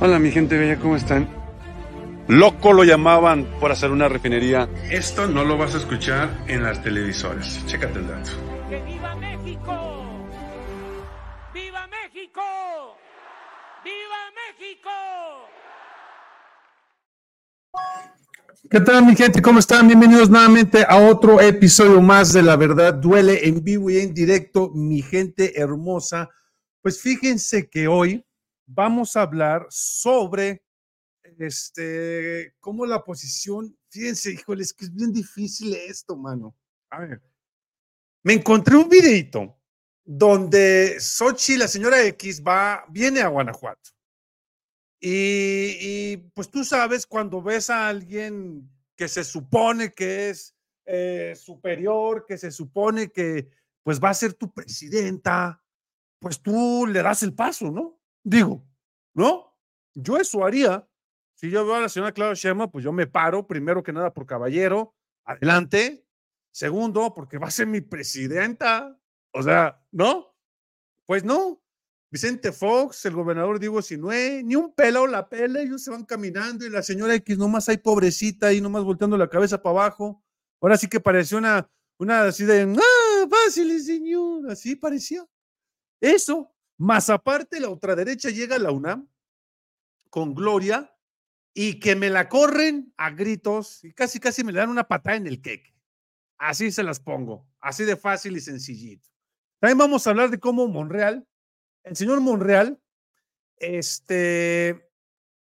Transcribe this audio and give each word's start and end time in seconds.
Hola 0.00 0.20
mi 0.20 0.30
gente 0.30 0.56
bella, 0.56 0.78
¿cómo 0.78 0.94
están? 0.94 1.28
Loco 2.28 2.72
lo 2.72 2.84
llamaban 2.84 3.44
por 3.58 3.72
hacer 3.72 3.90
una 3.90 4.08
refinería. 4.08 4.68
Esto 4.88 5.26
no 5.26 5.44
lo 5.44 5.58
vas 5.58 5.74
a 5.74 5.78
escuchar 5.78 6.44
en 6.46 6.62
las 6.62 6.82
televisoras. 6.82 7.66
Chécate 7.66 7.98
el 7.98 8.06
dato. 8.06 8.30
¡Que 8.68 8.80
viva 8.82 9.16
México! 9.16 10.26
¡Viva 11.52 11.88
México! 11.88 12.40
¡Viva 13.82 14.30
México! 14.36 14.90
¿Qué 18.70 18.80
tal 18.80 19.06
mi 19.06 19.16
gente? 19.16 19.42
¿Cómo 19.42 19.58
están? 19.58 19.88
Bienvenidos 19.88 20.30
nuevamente 20.30 20.84
a 20.88 20.98
otro 20.98 21.40
episodio 21.40 22.00
más 22.00 22.32
de 22.32 22.42
La 22.42 22.56
Verdad 22.56 22.94
Duele 22.94 23.48
en 23.48 23.64
vivo 23.64 23.90
y 23.90 23.98
en 23.98 24.14
directo, 24.14 24.70
mi 24.72 25.02
gente 25.02 25.60
hermosa. 25.60 26.28
Pues 26.80 27.00
fíjense 27.00 27.68
que 27.68 27.88
hoy 27.88 28.24
vamos 28.68 29.16
a 29.16 29.22
hablar 29.22 29.66
sobre 29.70 30.62
este, 31.38 32.54
cómo 32.60 32.86
la 32.86 33.02
posición, 33.02 33.76
fíjense, 33.88 34.32
híjole, 34.32 34.62
es 34.62 34.72
que 34.72 34.84
es 34.84 34.94
bien 34.94 35.12
difícil 35.12 35.74
esto, 35.74 36.16
mano. 36.16 36.56
A 36.90 37.00
ver, 37.00 37.22
me 38.22 38.34
encontré 38.34 38.76
un 38.76 38.88
videito 38.88 39.58
donde 40.04 41.00
Sochi, 41.00 41.56
la 41.56 41.68
señora 41.68 42.02
X, 42.06 42.42
va, 42.42 42.84
viene 42.88 43.20
a 43.20 43.28
Guanajuato. 43.28 43.90
Y, 45.00 46.16
pues 46.34 46.50
tú 46.50 46.64
sabes, 46.64 47.06
cuando 47.06 47.40
ves 47.40 47.70
a 47.70 47.88
alguien 47.88 48.68
que 48.96 49.06
se 49.06 49.22
supone 49.22 49.92
que 49.92 50.30
es 50.30 50.56
eh, 50.86 51.34
superior, 51.36 52.24
que 52.26 52.36
se 52.36 52.50
supone 52.50 53.10
que 53.10 53.48
pues 53.84 54.02
va 54.02 54.10
a 54.10 54.14
ser 54.14 54.34
tu 54.34 54.52
presidenta, 54.52 55.62
pues 56.18 56.42
tú 56.42 56.86
le 56.86 57.02
das 57.02 57.22
el 57.22 57.32
paso, 57.32 57.70
¿no? 57.70 57.97
Digo, 58.28 58.62
¿no? 59.14 59.56
Yo 59.94 60.18
eso 60.18 60.44
haría. 60.44 60.86
Si 61.34 61.48
yo 61.50 61.64
veo 61.64 61.76
a 61.76 61.80
la 61.80 61.88
señora 61.88 62.12
Clara 62.12 62.34
Shema, 62.34 62.70
pues 62.70 62.84
yo 62.84 62.92
me 62.92 63.06
paro, 63.06 63.46
primero 63.46 63.82
que 63.82 63.90
nada 63.90 64.12
por 64.12 64.26
caballero, 64.26 64.94
adelante. 65.24 66.04
Segundo, 66.50 67.14
porque 67.14 67.38
va 67.38 67.46
a 67.46 67.50
ser 67.50 67.68
mi 67.68 67.80
presidenta. 67.80 69.00
O 69.32 69.42
sea, 69.42 69.82
¿no? 69.92 70.36
Pues 71.06 71.24
no. 71.24 71.62
Vicente 72.10 72.52
Fox, 72.52 73.06
el 73.06 73.14
gobernador 73.14 73.58
Diego 73.58 73.80
Sinue, 73.80 74.42
ni 74.44 74.56
un 74.56 74.74
pelo 74.74 75.06
la 75.06 75.28
pela, 75.28 75.60
ellos 75.60 75.82
se 75.82 75.90
van 75.90 76.04
caminando 76.04 76.66
y 76.66 76.70
la 76.70 76.82
señora 76.82 77.14
X 77.14 77.36
nomás 77.36 77.68
hay 77.68 77.78
pobrecita 77.78 78.48
ahí 78.48 78.60
nomás 78.60 78.82
volteando 78.84 79.16
la 79.16 79.28
cabeza 79.28 79.62
para 79.62 79.84
abajo. 79.84 80.22
Ahora 80.60 80.76
sí 80.76 80.86
que 80.88 81.00
parecía 81.00 81.38
una, 81.38 81.70
una 81.98 82.24
así 82.24 82.44
de, 82.44 82.62
ah, 82.62 83.26
fácil, 83.28 83.80
señor, 83.82 84.50
así 84.50 84.76
parecía. 84.76 85.26
Eso, 86.00 86.54
más 86.78 87.10
aparte 87.10 87.60
la 87.60 87.68
ultraderecha 87.68 88.30
llega 88.30 88.56
a 88.56 88.60
la 88.60 88.70
UNAM 88.70 89.08
con 90.10 90.34
Gloria 90.34 90.94
y 91.52 91.80
que 91.80 91.94
me 91.96 92.08
la 92.08 92.28
corren 92.28 92.94
a 92.96 93.10
gritos 93.10 93.84
y 93.84 93.92
casi 93.92 94.20
casi 94.20 94.44
me 94.44 94.52
le 94.52 94.60
dan 94.60 94.70
una 94.70 94.88
patada 94.88 95.16
en 95.16 95.26
el 95.26 95.42
queque. 95.42 95.74
Así 96.38 96.70
se 96.70 96.82
las 96.82 97.00
pongo, 97.00 97.46
así 97.60 97.84
de 97.84 97.96
fácil 97.96 98.36
y 98.36 98.40
sencillito. 98.40 99.08
También 99.58 99.76
vamos 99.76 100.06
a 100.06 100.10
hablar 100.10 100.30
de 100.30 100.38
cómo 100.38 100.68
Monreal 100.68 101.26
el 101.88 101.96
señor 101.96 102.20
Monreal 102.20 102.80
este, 103.56 104.90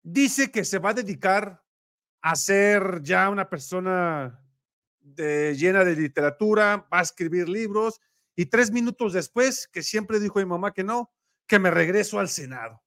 dice 0.01 0.51
que 0.51 0.63
se 0.63 0.79
va 0.79 0.91
a 0.91 0.95
dedicar 0.95 1.63
a 2.21 2.35
ser 2.35 3.01
ya 3.03 3.29
una 3.29 3.49
persona 3.49 4.39
llena 5.17 5.83
de 5.83 5.95
literatura, 5.95 6.87
va 6.91 6.99
a 6.99 7.03
escribir 7.03 7.49
libros 7.49 7.99
y 8.35 8.45
tres 8.45 8.71
minutos 8.71 9.13
después, 9.13 9.67
que 9.71 9.83
siempre 9.83 10.19
dijo 10.19 10.39
mi 10.39 10.45
mamá 10.45 10.73
que 10.73 10.83
no, 10.83 11.11
que 11.47 11.59
me 11.59 11.71
regreso 11.71 12.19
al 12.19 12.29
Senado. 12.29 12.81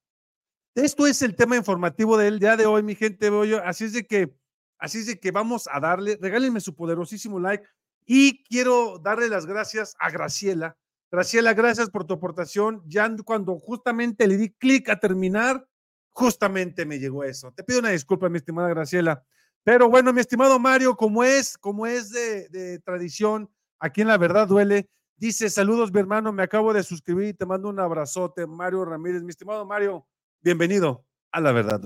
Esto 0.74 1.06
es 1.06 1.22
el 1.22 1.36
tema 1.36 1.56
informativo 1.56 2.16
del 2.16 2.38
día 2.38 2.56
de 2.56 2.66
hoy, 2.66 2.82
mi 2.82 2.94
gente. 2.94 3.30
Así 3.64 3.84
es 3.84 3.92
de 3.92 4.06
que, 4.06 4.34
así 4.78 4.98
es 4.98 5.06
de 5.06 5.20
que 5.20 5.30
vamos 5.30 5.68
a 5.70 5.78
darle, 5.78 6.18
regálenme 6.20 6.60
su 6.60 6.74
poderosísimo 6.74 7.38
like 7.38 7.64
y 8.06 8.42
quiero 8.44 8.98
darle 8.98 9.28
las 9.28 9.46
gracias 9.46 9.94
a 9.98 10.10
Graciela, 10.10 10.76
Graciela, 11.10 11.54
gracias 11.54 11.90
por 11.90 12.04
tu 12.04 12.14
aportación. 12.14 12.82
Ya 12.86 13.08
cuando 13.24 13.56
justamente 13.58 14.26
le 14.26 14.36
di 14.36 14.50
clic 14.50 14.88
a 14.88 14.98
terminar, 14.98 15.64
justamente 16.10 16.84
me 16.86 16.98
llegó 16.98 17.22
eso. 17.22 17.52
Te 17.52 17.62
pido 17.62 17.78
una 17.78 17.90
disculpa, 17.90 18.28
mi 18.28 18.38
estimada 18.38 18.68
Graciela. 18.68 19.24
Pero 19.62 19.88
bueno, 19.88 20.12
mi 20.12 20.20
estimado 20.20 20.58
Mario, 20.58 20.96
como 20.96 21.22
es, 21.22 21.56
como 21.56 21.86
es 21.86 22.10
de, 22.10 22.80
tradición, 22.84 23.48
aquí 23.78 24.02
en 24.02 24.08
La 24.08 24.18
Verdad 24.18 24.48
Duele, 24.48 24.88
dice, 25.16 25.50
saludos 25.50 25.92
mi 25.92 26.00
hermano, 26.00 26.32
me 26.32 26.42
acabo 26.42 26.72
de 26.72 26.82
suscribir 26.82 27.28
y 27.28 27.34
te 27.34 27.46
mando 27.46 27.68
un 27.68 27.80
abrazote, 27.80 28.46
Mario 28.46 28.84
Ramírez. 28.84 29.22
Mi 29.22 29.30
estimado 29.30 29.64
Mario, 29.64 30.06
bienvenido 30.40 31.04
a 31.32 31.40
La 31.40 31.52
Verdad. 31.52 31.80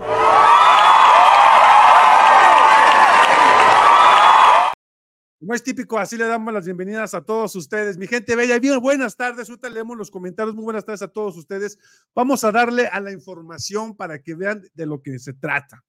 Como 5.39 5.55
es 5.55 5.63
típico, 5.63 5.99
así 5.99 6.17
le 6.17 6.27
damos 6.27 6.53
las 6.53 6.65
bienvenidas 6.65 7.15
a 7.15 7.21
todos 7.21 7.55
ustedes. 7.55 7.97
Mi 7.97 8.09
gente 8.09 8.35
bella, 8.35 8.59
bien, 8.59 8.81
buenas 8.81 9.17
tardes. 9.17 9.49
Ahorita 9.49 9.71
leemos 9.71 9.97
los 9.97 10.11
comentarios. 10.11 10.53
Muy 10.53 10.65
buenas 10.65 10.85
tardes 10.85 11.03
a 11.03 11.09
todos 11.09 11.37
ustedes. 11.37 11.79
Vamos 12.13 12.43
a 12.43 12.51
darle 12.51 12.89
a 12.89 12.99
la 12.99 13.13
información 13.13 13.95
para 13.97 14.21
que 14.21 14.35
vean 14.35 14.65
de 14.75 14.87
lo 14.87 15.01
que 15.01 15.17
se 15.21 15.35
trata. 15.35 15.85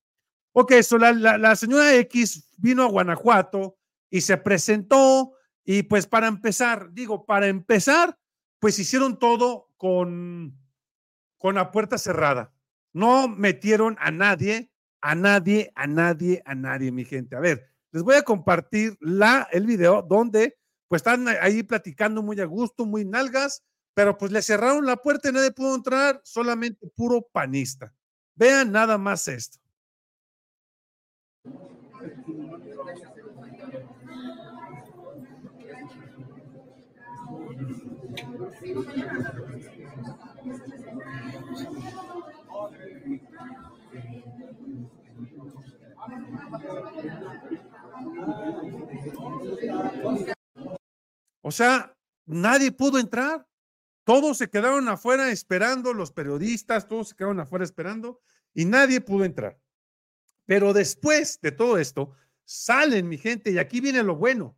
Ok, 0.54 0.74
so 0.84 1.00
la, 1.00 1.56
señora 1.56 1.96
X 1.96 2.48
vino 2.58 2.84
a 2.84 2.90
Guanajuato 2.90 3.78
y 4.12 4.22
se 4.22 4.38
presentó. 4.38 5.34
Y 5.72 5.84
pues 5.84 6.08
para 6.08 6.26
empezar, 6.26 6.92
digo, 6.94 7.28
para 7.28 7.46
empezar, 7.46 8.18
pues 8.58 8.80
hicieron 8.80 9.20
todo 9.20 9.70
con, 9.78 10.58
con 11.38 11.54
la 11.54 11.70
puerta 11.70 12.00
cerrada. 12.00 12.52
No 12.92 13.28
metieron 13.28 13.96
a 14.00 14.10
nadie, 14.10 14.72
a 15.00 15.14
nadie, 15.14 15.72
a 15.76 15.86
nadie, 15.86 16.42
a 16.44 16.56
nadie, 16.56 16.92
mi 16.92 17.06
gente. 17.06 17.36
A 17.36 17.40
ver, 17.40 17.70
les 17.92 18.02
voy 18.02 18.16
a 18.16 18.24
compartir 18.24 18.98
la, 19.00 19.48
el 19.52 19.68
video 19.68 20.02
donde 20.02 20.58
pues 20.88 21.02
están 21.02 21.28
ahí 21.28 21.62
platicando 21.62 22.24
muy 22.24 22.40
a 22.42 22.46
gusto, 22.46 22.88
muy 22.88 23.06
nalgas, 23.06 23.64
pero 23.94 24.18
pues 24.18 24.32
le 24.32 24.42
cerraron 24.42 24.88
la 24.88 24.96
puerta 24.98 25.30
y 25.30 25.34
nadie 25.34 25.52
pudo 25.52 25.76
entrar, 25.76 26.20
solamente 26.24 26.88
puro 26.96 27.22
panista. 27.32 27.94
Vean 28.34 28.72
nada 28.72 28.98
más 28.98 29.28
esto. 29.28 29.60
O 51.42 51.52
sea, 51.52 51.96
nadie 52.26 52.72
pudo 52.72 53.00
entrar. 53.00 53.48
Todos 54.04 54.38
se 54.38 54.50
quedaron 54.50 54.88
afuera 54.90 55.32
esperando, 55.32 55.94
los 55.94 56.12
periodistas, 56.12 56.88
todos 56.88 57.10
se 57.10 57.16
quedaron 57.16 57.40
afuera 57.40 57.64
esperando 57.64 58.22
y 58.54 58.66
nadie 58.66 59.02
pudo 59.02 59.24
entrar. 59.24 59.60
Pero 60.46 60.74
después 60.74 61.40
de 61.42 61.52
todo 61.52 61.78
esto, 61.78 62.12
salen 62.44 63.08
mi 63.08 63.18
gente 63.18 63.52
y 63.52 63.58
aquí 63.58 63.82
viene 63.82 64.04
lo 64.04 64.16
bueno. 64.16 64.58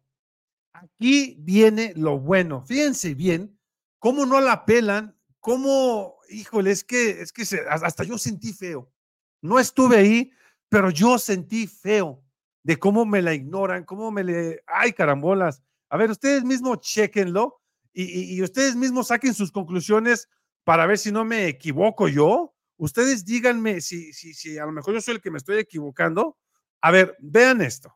Aquí 0.73 1.35
viene 1.39 1.93
lo 1.95 2.17
bueno. 2.17 2.65
Fíjense 2.65 3.13
bien 3.13 3.59
cómo 4.01 4.25
no 4.25 4.41
la 4.41 4.65
pelan, 4.65 5.15
cómo, 5.39 6.17
híjole, 6.27 6.71
es 6.71 6.83
que, 6.83 7.21
es 7.21 7.31
que 7.31 7.43
hasta 7.69 8.03
yo 8.03 8.17
sentí 8.17 8.51
feo. 8.51 8.91
No 9.41 9.59
estuve 9.59 9.97
ahí, 9.97 10.31
pero 10.69 10.89
yo 10.89 11.19
sentí 11.19 11.67
feo 11.67 12.23
de 12.63 12.79
cómo 12.79 13.05
me 13.05 13.21
la 13.21 13.35
ignoran, 13.35 13.85
cómo 13.85 14.09
me 14.09 14.23
le, 14.23 14.63
ay 14.65 14.93
carambolas. 14.93 15.61
A 15.89 15.97
ver, 15.97 16.09
ustedes 16.09 16.43
mismos 16.43 16.79
chequenlo 16.79 17.61
y, 17.93 18.41
ustedes 18.41 18.75
mismos 18.75 19.09
saquen 19.09 19.35
sus 19.35 19.51
conclusiones 19.51 20.27
para 20.63 20.87
ver 20.87 20.97
si 20.97 21.11
no 21.11 21.23
me 21.23 21.47
equivoco 21.47 22.07
yo. 22.07 22.55
Ustedes 22.77 23.23
díganme 23.23 23.81
si, 23.81 24.13
si, 24.13 24.33
si 24.33 24.57
a 24.57 24.65
lo 24.65 24.71
mejor 24.71 24.95
yo 24.95 25.01
soy 25.01 25.15
el 25.15 25.21
que 25.21 25.29
me 25.29 25.37
estoy 25.37 25.59
equivocando. 25.59 26.39
A 26.81 26.89
ver, 26.89 27.15
vean 27.19 27.61
esto. 27.61 27.95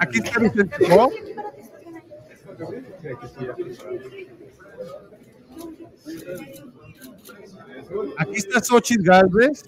Aquí 0.00 0.18
está 0.18 0.40
Vicente 0.40 0.86
Aquí 8.18 8.36
está 8.36 8.62
Xochitl 8.62 9.02
Galvez, 9.02 9.62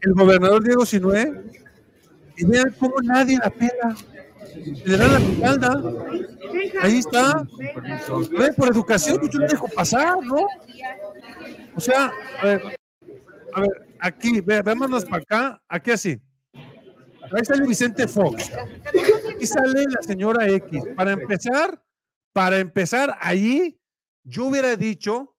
el 0.00 0.14
gobernador 0.14 0.62
Diego 0.62 0.86
Sinue, 0.86 1.42
y 2.36 2.44
vean 2.46 2.74
cómo 2.78 2.94
nadie 3.02 3.38
la 3.38 3.50
pela. 3.50 3.96
Le 4.84 4.96
dan 4.96 5.12
la 5.12 5.18
espalda. 5.18 5.82
Ahí 6.80 6.98
está. 6.98 7.46
Por 8.56 8.68
educación, 8.68 9.18
yo 9.30 9.38
no 9.38 9.46
dejo 9.46 9.68
pasar, 9.68 10.22
¿no? 10.22 10.46
O 11.74 11.80
sea, 11.80 12.12
a 12.40 12.46
ver, 12.46 12.62
a 13.54 13.60
ver 13.60 13.92
aquí, 14.02 14.40
ve, 14.40 14.62
vémonos 14.62 15.04
para 15.04 15.22
acá, 15.22 15.62
aquí 15.68 15.90
así. 15.92 16.20
Ahí 17.34 17.44
sale 17.44 17.66
Vicente 17.66 18.06
Fox. 18.06 18.50
Y 19.40 19.46
sale 19.46 19.84
la 19.88 20.02
señora 20.02 20.48
X. 20.48 20.82
Para 20.96 21.12
empezar, 21.12 21.82
para 22.32 22.58
empezar, 22.58 23.16
ahí 23.20 23.78
yo 24.24 24.46
hubiera 24.46 24.76
dicho 24.76 25.36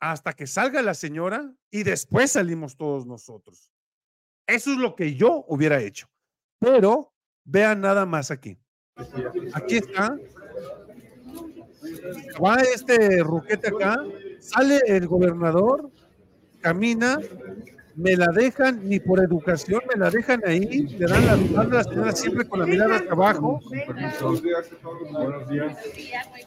hasta 0.00 0.32
que 0.32 0.46
salga 0.46 0.82
la 0.82 0.94
señora 0.94 1.54
y 1.70 1.84
después 1.84 2.32
salimos 2.32 2.76
todos 2.76 3.06
nosotros. 3.06 3.70
Eso 4.46 4.72
es 4.72 4.78
lo 4.78 4.96
que 4.96 5.14
yo 5.14 5.44
hubiera 5.46 5.80
hecho. 5.80 6.08
Pero 6.58 7.12
vean 7.44 7.80
nada 7.80 8.04
más 8.04 8.30
aquí. 8.30 8.58
Aquí 9.54 9.76
está. 9.76 10.16
Va 12.44 12.56
este 12.56 13.22
ruquete 13.22 13.68
acá, 13.68 14.04
sale 14.40 14.80
el 14.86 15.06
gobernador, 15.06 15.90
camina, 16.60 17.18
me 17.94 18.16
la 18.16 18.28
dejan, 18.28 18.88
ni 18.88 19.00
por 19.00 19.20
educación, 19.20 19.82
me 19.92 19.98
la 19.98 20.10
dejan 20.10 20.42
ahí, 20.46 20.86
le 20.98 21.06
dan 21.06 21.26
la 21.26 21.36
mano 21.36 21.70
a 21.72 21.74
la 21.74 21.84
señora 21.84 22.12
siempre 22.12 22.48
con 22.48 22.60
la 22.60 22.66
mirada 22.66 23.02
abajo. 23.10 23.60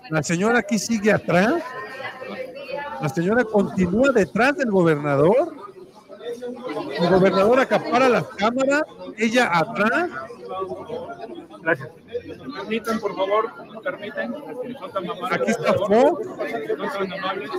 La 0.10 0.24
señora 0.24 0.60
aquí 0.60 0.80
sigue 0.80 1.12
atrás. 1.12 1.62
La 3.02 3.10
señora 3.10 3.44
continúa 3.44 4.12
detrás 4.12 4.58
del 4.58 4.72
gobernador. 4.72 5.54
El 7.00 7.10
gobernador 7.10 7.60
acapara 7.60 8.10
las 8.10 8.26
cámaras, 8.30 8.84
ella 9.18 9.50
atrás. 9.58 10.10
Gracias. 11.62 11.90
Permitan, 12.54 13.00
por 13.00 13.16
favor, 13.16 13.52
permiten. 13.84 14.36
Aquí 15.32 15.52
está. 15.52 15.74
No 15.74 16.92
son 16.92 17.14
amables. 17.14 17.52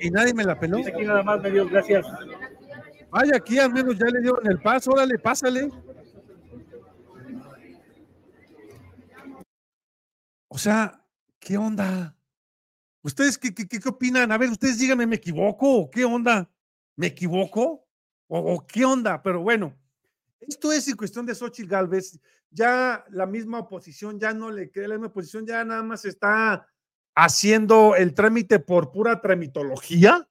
Y 0.00 0.10
nadie 0.10 0.34
me 0.34 0.44
la 0.44 0.58
peló. 0.58 0.78
Aquí 0.78 1.04
nada 1.04 1.22
más, 1.22 1.40
me 1.40 1.50
dio 1.50 1.68
gracias. 1.68 2.06
Vaya, 3.10 3.36
aquí 3.36 3.58
al 3.58 3.72
menos 3.72 3.98
ya 3.98 4.06
le 4.06 4.20
dieron 4.20 4.46
el 4.46 4.60
paso, 4.60 4.92
órale, 4.92 5.18
pásale. 5.18 5.68
O 10.48 10.58
sea, 10.58 11.04
¿qué 11.38 11.56
onda? 11.56 12.16
¿Ustedes 13.02 13.38
qué, 13.38 13.54
qué, 13.54 13.66
qué 13.66 13.88
opinan? 13.88 14.30
A 14.30 14.38
ver, 14.38 14.50
ustedes 14.50 14.78
díganme, 14.78 15.06
¿me 15.06 15.16
equivoco 15.16 15.90
qué 15.90 16.04
onda? 16.04 16.48
¿Me 17.00 17.06
equivoco? 17.06 17.88
¿O, 18.28 18.66
qué 18.66 18.84
onda? 18.84 19.22
Pero 19.22 19.40
bueno, 19.40 19.74
esto 20.38 20.70
es 20.70 20.86
en 20.86 20.98
cuestión 20.98 21.24
de 21.24 21.34
Xochitl 21.34 21.66
Galvez. 21.66 22.20
Ya 22.50 23.06
la 23.08 23.24
misma 23.24 23.60
oposición 23.60 24.20
ya 24.20 24.34
no 24.34 24.50
le 24.50 24.70
cree, 24.70 24.86
la 24.86 24.96
misma 24.96 25.06
oposición 25.06 25.46
ya 25.46 25.64
nada 25.64 25.82
más 25.82 26.04
está 26.04 26.68
haciendo 27.14 27.96
el 27.96 28.12
trámite 28.12 28.58
por 28.58 28.92
pura 28.92 29.18
tramitología, 29.22 30.28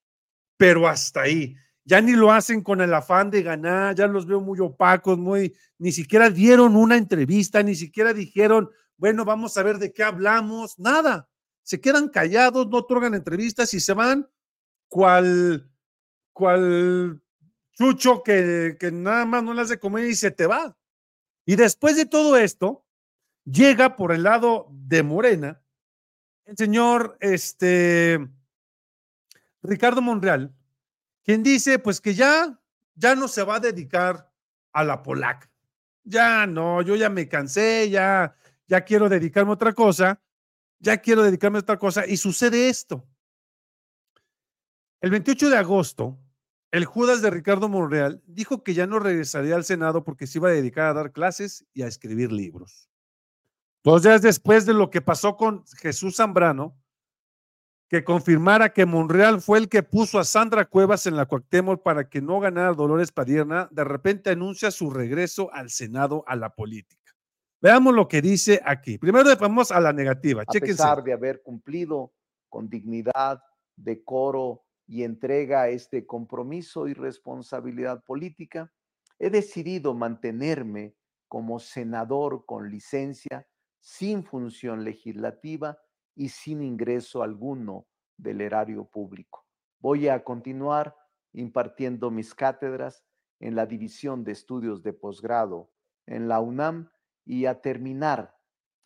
pero 0.57 0.87
hasta 0.87 1.21
ahí. 1.21 1.55
Ya 1.85 2.01
ni 2.01 2.11
lo 2.11 2.31
hacen 2.31 2.61
con 2.61 2.81
el 2.81 2.93
afán 2.93 3.31
de 3.31 3.41
ganar, 3.41 3.95
ya 3.95 4.05
los 4.05 4.27
veo 4.27 4.39
muy 4.39 4.59
opacos, 4.59 5.17
muy, 5.17 5.55
ni 5.79 5.91
siquiera 5.91 6.29
dieron 6.29 6.75
una 6.75 6.97
entrevista, 6.97 7.63
ni 7.63 7.73
siquiera 7.73 8.13
dijeron, 8.13 8.69
bueno, 8.95 9.25
vamos 9.25 9.57
a 9.57 9.63
ver 9.63 9.79
de 9.79 9.91
qué 9.91 10.03
hablamos, 10.03 10.77
nada. 10.77 11.27
Se 11.63 11.81
quedan 11.81 12.09
callados, 12.09 12.67
no 12.67 12.77
otorgan 12.77 13.15
entrevistas 13.15 13.73
y 13.73 13.79
se 13.79 13.93
van 13.93 14.29
cual, 14.87 15.68
cual 16.39 17.21
chucho 17.73 18.23
que, 18.23 18.77
que 18.79 18.91
nada 18.91 19.25
más 19.25 19.43
no 19.43 19.53
le 19.53 19.61
hace 19.61 19.77
comer 19.77 20.05
y 20.05 20.15
se 20.15 20.31
te 20.31 20.47
va. 20.47 20.77
Y 21.45 21.57
después 21.57 21.97
de 21.97 22.05
todo 22.05 22.37
esto, 22.37 22.85
llega 23.43 23.97
por 23.97 24.13
el 24.13 24.23
lado 24.23 24.67
de 24.71 25.03
Morena 25.03 25.61
el 26.45 26.57
señor 26.57 27.17
este, 27.19 28.27
Ricardo 29.61 30.01
Monreal, 30.01 30.55
quien 31.23 31.43
dice 31.43 31.77
pues 31.77 32.01
que 32.01 32.15
ya, 32.15 32.59
ya 32.95 33.15
no 33.15 33.27
se 33.27 33.43
va 33.43 33.55
a 33.55 33.59
dedicar 33.59 34.31
a 34.71 34.83
la 34.83 35.03
polaca. 35.03 35.51
Ya 36.03 36.47
no, 36.47 36.81
yo 36.81 36.95
ya 36.95 37.09
me 37.09 37.27
cansé, 37.27 37.89
ya, 37.89 38.35
ya 38.67 38.81
quiero 38.81 39.09
dedicarme 39.09 39.51
a 39.51 39.55
otra 39.55 39.73
cosa, 39.73 40.21
ya 40.79 40.97
quiero 40.97 41.21
dedicarme 41.21 41.59
a 41.59 41.61
otra 41.61 41.77
cosa 41.77 42.07
y 42.07 42.17
sucede 42.17 42.69
esto. 42.69 43.05
El 45.01 45.11
28 45.11 45.49
de 45.49 45.57
agosto, 45.57 46.19
el 46.71 46.85
Judas 46.85 47.21
de 47.21 47.29
Ricardo 47.29 47.67
Monreal 47.67 48.21
dijo 48.27 48.63
que 48.63 48.73
ya 48.73 48.85
no 48.85 48.99
regresaría 48.99 49.55
al 49.55 49.63
Senado 49.63 50.03
porque 50.03 50.27
se 50.27 50.37
iba 50.37 50.49
a 50.49 50.53
dedicar 50.53 50.85
a 50.85 50.93
dar 50.93 51.11
clases 51.11 51.65
y 51.73 51.81
a 51.81 51.87
escribir 51.87 52.31
libros. 52.31 52.89
Dos 53.83 54.03
días 54.03 54.21
después 54.21 54.65
de 54.65 54.73
lo 54.73 54.89
que 54.89 55.01
pasó 55.01 55.35
con 55.35 55.65
Jesús 55.77 56.17
Zambrano, 56.17 56.77
que 57.89 58.03
confirmara 58.03 58.71
que 58.71 58.85
Monreal 58.85 59.41
fue 59.41 59.57
el 59.57 59.67
que 59.67 59.81
puso 59.81 60.19
a 60.19 60.23
Sandra 60.23 60.65
Cuevas 60.65 61.07
en 61.07 61.15
la 61.15 61.25
Cuauhtémoc 61.25 61.81
para 61.81 62.07
que 62.07 62.21
no 62.21 62.39
ganara 62.39 62.73
Dolores 62.73 63.11
Padierna, 63.11 63.67
de 63.71 63.83
repente 63.83 64.29
anuncia 64.29 64.69
su 64.69 64.91
regreso 64.91 65.51
al 65.53 65.71
Senado 65.71 66.23
a 66.27 66.35
la 66.35 66.51
política. 66.51 67.15
Veamos 67.61 67.95
lo 67.95 68.07
que 68.07 68.21
dice 68.21 68.61
aquí. 68.63 68.99
Primero 68.99 69.35
vamos 69.37 69.71
a 69.71 69.79
la 69.79 69.91
negativa. 69.91 70.43
A 70.43 70.45
Chéquense. 70.45 70.75
pesar 70.75 71.03
de 71.03 71.13
haber 71.13 71.41
cumplido 71.41 72.13
con 72.47 72.69
dignidad, 72.69 73.41
decoro 73.75 74.65
y 74.89 75.03
entrega 75.03 75.69
este 75.69 76.07
compromiso 76.07 76.87
y 76.87 76.95
responsabilidad 76.95 78.03
política, 78.03 78.73
he 79.19 79.29
decidido 79.29 79.93
mantenerme 79.93 80.95
como 81.27 81.59
senador 81.59 82.43
con 82.47 82.71
licencia, 82.71 83.47
sin 83.79 84.23
función 84.23 84.83
legislativa 84.83 85.77
y 86.15 86.29
sin 86.29 86.63
ingreso 86.63 87.21
alguno 87.21 87.85
del 88.17 88.41
erario 88.41 88.83
público. 88.85 89.45
Voy 89.79 90.07
a 90.07 90.23
continuar 90.23 90.95
impartiendo 91.33 92.09
mis 92.09 92.33
cátedras 92.33 93.05
en 93.39 93.55
la 93.55 93.67
División 93.67 94.23
de 94.23 94.31
Estudios 94.31 94.81
de 94.81 94.93
Posgrado 94.93 95.71
en 96.07 96.27
la 96.27 96.39
UNAM 96.39 96.89
y 97.25 97.45
a 97.45 97.61
terminar 97.61 98.35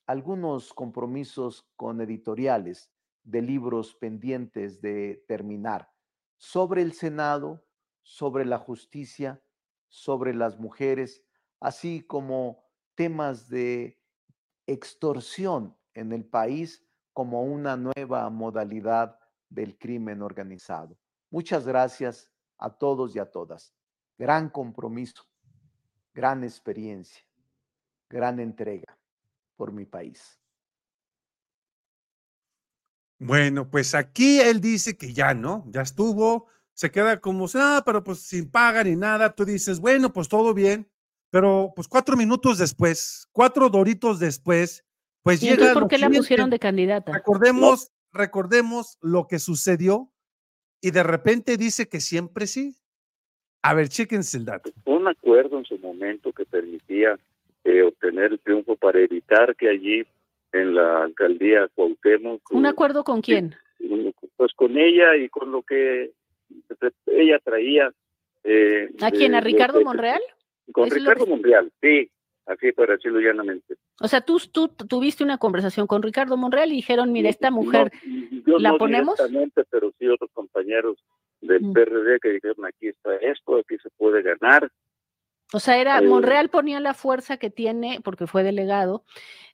algunos 0.06 0.74
compromisos 0.74 1.66
con 1.78 2.02
editoriales 2.02 2.92
de 3.24 3.42
libros 3.42 3.96
pendientes 3.96 4.82
de 4.82 5.24
terminar 5.30 5.93
sobre 6.44 6.82
el 6.82 6.92
Senado, 6.92 7.66
sobre 8.02 8.44
la 8.44 8.58
justicia, 8.58 9.42
sobre 9.88 10.34
las 10.34 10.60
mujeres, 10.60 11.24
así 11.62 12.02
como 12.02 12.66
temas 12.96 13.48
de 13.48 13.98
extorsión 14.68 15.74
en 15.94 16.12
el 16.12 16.26
país 16.26 16.86
como 17.14 17.44
una 17.44 17.78
nueva 17.78 18.30
modalidad 18.30 19.18
del 19.48 19.78
crimen 19.78 20.22
organizado. 20.22 21.00
Muchas 21.30 21.66
gracias 21.66 22.30
a 22.58 22.70
todos 22.70 23.16
y 23.16 23.20
a 23.20 23.32
todas. 23.32 23.74
Gran 24.18 24.50
compromiso, 24.50 25.24
gran 26.14 26.44
experiencia, 26.44 27.24
gran 28.10 28.42
entrega 28.42 28.98
por 29.56 29.72
mi 29.72 29.86
país. 29.86 30.43
Bueno, 33.26 33.70
pues 33.70 33.96
aquí 33.96 34.40
él 34.40 34.60
dice 34.60 34.98
que 34.98 35.14
ya 35.14 35.34
no, 35.34 35.64
ya 35.68 35.82
estuvo, 35.82 36.48
se 36.74 36.92
queda 36.92 37.22
como, 37.22 37.48
ah, 37.56 37.82
pero 37.86 38.04
pues 38.04 38.20
sin 38.20 38.52
paga 38.52 38.84
ni 38.84 38.96
nada. 38.96 39.34
Tú 39.34 39.46
dices, 39.46 39.80
bueno, 39.80 40.12
pues 40.12 40.28
todo 40.28 40.54
bien, 40.54 40.90
pero 41.30 41.72
pues 41.74 41.88
cuatro 41.88 42.18
minutos 42.18 42.58
después, 42.58 43.28
cuatro 43.32 43.70
doritos 43.70 44.20
después, 44.20 44.86
pues 45.22 45.42
¿Y 45.42 45.50
llega. 45.50 45.74
por 45.74 45.88
qué 45.88 45.98
la 45.98 46.10
pusieron 46.10 46.50
de 46.50 46.60
candidata? 46.60 47.14
Recordemos, 47.14 47.94
recordemos 48.12 48.98
lo 49.02 49.28
que 49.28 49.40
sucedió 49.40 50.12
y 50.82 50.92
de 50.92 51.04
repente 51.04 51.56
dice 51.56 51.88
que 51.88 52.02
siempre 52.02 52.46
sí. 52.46 52.76
A 53.62 53.74
ver, 53.74 53.88
chéquense 53.88 54.38
el 54.38 54.44
dato. 54.44 54.70
un 54.84 55.08
acuerdo 55.08 55.58
en 55.58 55.64
su 55.64 55.78
momento 55.78 56.34
que 56.34 56.44
permitía 56.44 57.18
eh, 57.64 57.84
obtener 57.84 58.34
el 58.34 58.40
triunfo 58.40 58.76
para 58.76 59.00
evitar 59.00 59.56
que 59.56 59.70
allí 59.70 60.06
en 60.54 60.76
la 60.76 61.04
alcaldía 61.04 61.68
Cuauhtémoc 61.76 62.42
¿Un 62.52 62.66
acuerdo 62.66 63.04
con 63.04 63.22
quién? 63.22 63.56
pues 64.38 64.54
con 64.54 64.78
ella 64.78 65.16
y 65.18 65.28
con 65.30 65.52
lo 65.52 65.62
que 65.64 66.12
ella 67.08 67.40
traía 67.44 67.92
eh, 68.44 68.90
¿A 69.02 69.12
quién? 69.12 69.36
¿A 69.36 69.42
Ricardo 69.42 69.80
de- 69.80 69.86
Monreal? 69.86 70.22
con 70.72 70.90
Ricardo 70.90 71.26
que- 71.26 71.32
Monreal 71.32 71.72
sí 71.82 72.10
así 72.46 72.72
para 72.74 72.96
decirlo 72.96 73.20
llanamente 73.20 73.76
O 74.02 74.08
sea, 74.08 74.22
tú, 74.22 74.38
tú 74.52 74.68
tuviste 74.68 75.24
una 75.24 75.38
conversación 75.38 75.88
con 75.88 76.02
Ricardo 76.04 76.36
Monreal 76.38 76.72
y 76.72 76.76
dijeron, 76.78 77.12
mira, 77.14 77.30
esta 77.30 77.52
mujer, 77.52 77.92
No, 78.06 78.42
yo 78.46 78.60
¿la 78.60 78.72
no 78.72 78.78
ponemos? 78.78 79.16
directamente, 79.18 79.64
pero 79.70 79.92
sí 79.98 80.08
otros 80.08 80.30
compañeros 80.34 80.98
del 81.42 81.62
Mm. 81.64 81.74
PRD 81.74 82.20
que 82.20 82.30
dijeron 82.32 82.66
aquí 82.66 82.88
está 82.90 83.16
esto 83.18 83.58
aquí 83.58 83.78
se 83.82 83.90
puede 83.98 84.22
ganar 84.22 84.70
o 85.56 85.60
sea, 85.60 85.78
era, 85.78 86.00
Eh, 86.00 86.02
Monreal 86.08 86.50
ponía 86.50 86.80
la 86.80 86.94
fuerza 86.96 87.38
que 87.38 87.50
tiene, 87.52 88.00
porque 88.04 88.26
fue 88.28 88.42
delegado, 88.44 89.04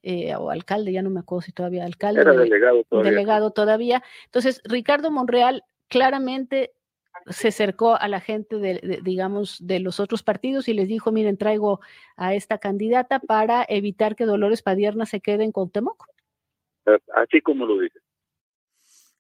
eh, 0.04 0.36
o 0.36 0.50
alcalde, 0.50 0.92
ya 0.92 1.02
no 1.02 1.10
me 1.10 1.20
acuerdo 1.20 1.42
si 1.42 1.52
todavía 1.52 1.86
alcalde, 1.86 2.22
era 2.22 2.32
dele- 2.32 2.44
delegado 2.44 2.84
todavía 2.84 3.12
delegado 3.12 3.52
todavía. 3.52 4.04
Entonces, 4.26 4.62
Ricardo 4.64 5.12
Monreal 5.12 5.64
claramente 5.88 6.74
se 7.28 7.50
acercó 7.50 7.96
a 7.96 8.08
la 8.08 8.22
gente 8.22 8.58
de, 8.58 8.76
de, 8.76 9.00
digamos, 9.04 9.58
de 9.66 9.80
los 9.80 10.00
otros 10.00 10.24
partidos 10.24 10.68
y 10.70 10.74
les 10.74 10.88
dijo, 10.88 11.12
miren, 11.12 11.38
traigo 11.38 11.82
a 12.16 12.34
esta 12.34 12.60
candidata 12.60 13.20
para 13.20 13.66
evitar 13.68 14.16
que 14.16 14.26
Dolores 14.26 14.62
Padierna 14.62 15.06
se 15.06 15.20
quede 15.20 15.44
en 15.44 15.52
Cuauhtémoc. 15.52 16.06
así 17.14 17.42
como 17.42 17.66
lo 17.66 17.80
dice 17.80 18.00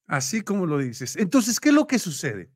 Así 0.07 0.41
como 0.41 0.65
lo 0.65 0.79
dices. 0.79 1.15
Entonces, 1.17 1.59
¿qué 1.59 1.69
es 1.69 1.75
lo 1.75 1.85
que 1.85 1.99
sucede? 1.99 2.49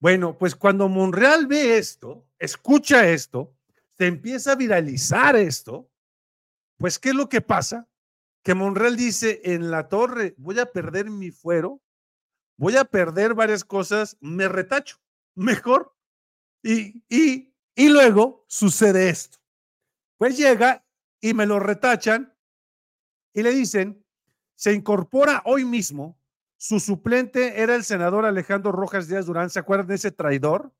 Bueno, 0.00 0.36
pues 0.36 0.56
cuando 0.56 0.88
Monreal 0.88 1.46
ve 1.46 1.78
esto, 1.78 2.26
escucha 2.40 3.08
esto, 3.08 3.52
se 3.96 4.06
empieza 4.06 4.52
a 4.52 4.56
viralizar 4.56 5.36
esto, 5.36 5.88
pues 6.78 6.98
¿qué 6.98 7.10
es 7.10 7.14
lo 7.14 7.28
que 7.28 7.40
pasa? 7.40 7.88
Que 8.42 8.54
Monreal 8.54 8.96
dice, 8.96 9.40
en 9.44 9.70
la 9.70 9.88
torre 9.88 10.34
voy 10.38 10.58
a 10.58 10.66
perder 10.66 11.10
mi 11.10 11.30
fuero, 11.30 11.82
voy 12.56 12.76
a 12.76 12.84
perder 12.84 13.34
varias 13.34 13.64
cosas, 13.64 14.16
me 14.20 14.48
retacho, 14.48 14.98
mejor. 15.34 15.94
Y, 16.62 17.04
y, 17.08 17.54
y 17.74 17.88
luego 17.88 18.44
sucede 18.48 19.10
esto. 19.10 19.38
Pues 20.16 20.36
llega 20.36 20.84
y 21.20 21.34
me 21.34 21.46
lo 21.46 21.60
retachan 21.60 22.34
y 23.32 23.42
le 23.42 23.52
dicen, 23.52 24.04
se 24.56 24.72
incorpora 24.72 25.42
hoy 25.44 25.64
mismo, 25.64 26.18
su 26.56 26.80
suplente 26.80 27.60
era 27.62 27.76
el 27.76 27.84
senador 27.84 28.24
Alejandro 28.24 28.72
Rojas 28.72 29.06
Díaz 29.06 29.26
Durán, 29.26 29.50
¿se 29.50 29.60
acuerdan 29.60 29.86
de 29.86 29.94
ese 29.94 30.10
traidor? 30.10 30.72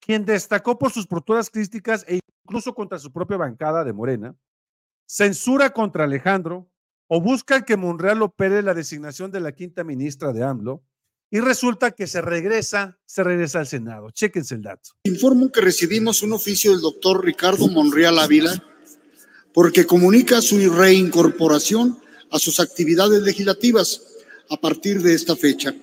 Quien 0.00 0.24
destacó 0.24 0.78
por 0.78 0.92
sus 0.92 1.08
posturas 1.08 1.50
críticas 1.50 2.04
e 2.06 2.20
incluso 2.44 2.72
contra 2.72 3.00
su 3.00 3.12
propia 3.12 3.36
bancada 3.36 3.82
de 3.82 3.92
Morena, 3.92 4.36
censura 5.08 5.70
contra 5.72 6.04
Alejandro 6.04 6.70
o 7.08 7.20
busca 7.20 7.64
que 7.64 7.76
Monreal 7.76 8.22
opere 8.22 8.62
la 8.62 8.74
designación 8.74 9.32
de 9.32 9.40
la 9.40 9.52
quinta 9.52 9.82
ministra 9.82 10.32
de 10.32 10.44
AMLO 10.44 10.84
y 11.30 11.40
resulta 11.40 11.90
que 11.90 12.06
se 12.06 12.20
regresa, 12.20 12.98
se 13.06 13.24
regresa 13.24 13.60
al 13.60 13.66
Senado. 13.66 14.10
Chéquense 14.10 14.54
el 14.54 14.62
dato. 14.62 14.90
Informo 15.04 15.50
que 15.50 15.62
recibimos 15.62 16.22
un 16.22 16.34
oficio 16.34 16.72
del 16.72 16.82
doctor 16.82 17.24
Ricardo 17.24 17.68
Monreal 17.68 18.18
Ávila 18.18 18.62
porque 19.52 19.86
comunica 19.86 20.42
su 20.42 20.58
reincorporación 20.70 21.98
a 22.30 22.38
sus 22.38 22.60
actividades 22.60 23.22
legislativas 23.22 24.02
a 24.50 24.58
partir 24.58 25.02
de 25.02 25.14
esta 25.14 25.34
fecha. 25.36 25.74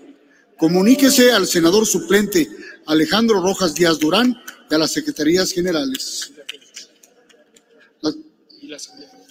Comuníquese 0.57 1.31
al 1.31 1.47
senador 1.47 1.85
suplente 1.87 2.47
Alejandro 2.85 3.41
Rojas 3.41 3.73
Díaz 3.73 3.99
Durán 3.99 4.35
y 4.69 4.75
a 4.75 4.77
las 4.77 4.91
secretarías 4.91 5.51
generales. 5.51 6.31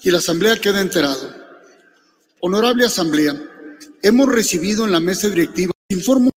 Y 0.04 0.11
la 0.11 0.18
asamblea 0.18 0.61
queda 0.61 0.82
enterado. 0.82 1.34
Honorable 2.40 2.84
asamblea, 2.84 3.32
hemos 4.02 4.30
recibido 4.30 4.84
en 4.84 4.92
la 4.92 5.00
mesa 5.00 5.28
directiva 5.28 5.73
informo. 5.88 6.30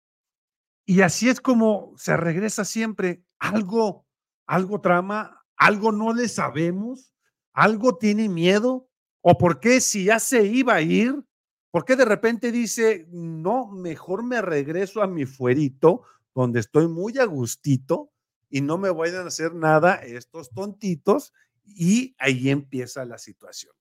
Y 0.85 1.01
así 1.01 1.31
es 1.31 1.41
como 1.41 1.95
se 1.97 2.15
regresa 2.17 2.67
siempre. 2.67 3.25
Algo, 3.39 4.07
algo 4.47 4.83
trama, 4.83 5.43
algo 5.57 5.93
no 5.93 6.13
le 6.13 6.29
sabemos, 6.29 7.15
algo 7.55 7.97
tiene 7.97 8.29
miedo, 8.29 8.91
o 9.23 9.39
por 9.39 9.61
qué 9.61 9.81
si 9.81 10.05
ya 10.05 10.19
se 10.19 10.45
iba 10.45 10.75
a 10.75 10.83
ir, 10.83 11.25
¿por 11.71 11.87
qué 11.87 11.97
de 11.97 12.05
repente 12.05 12.53
dice, 12.53 13.07
no, 13.11 13.69
mejor 13.69 14.23
me 14.25 14.43
regreso 14.43 15.03
a 15.03 15.07
mi 15.07 15.25
fuerito, 15.25 16.03
donde 16.35 16.61
estoy 16.61 16.87
muy 16.87 17.19
a 17.19 17.25
gustito 17.25 18.11
y 18.51 18.61
no 18.61 18.77
me 18.77 18.91
vayan 18.91 19.25
a 19.25 19.29
hacer 19.29 19.55
nada 19.55 19.95
estos 19.95 20.51
tontitos? 20.51 21.33
Y 21.65 22.15
ahí 22.19 22.51
empieza 22.51 23.05
la 23.05 23.19
situación. 23.19 23.73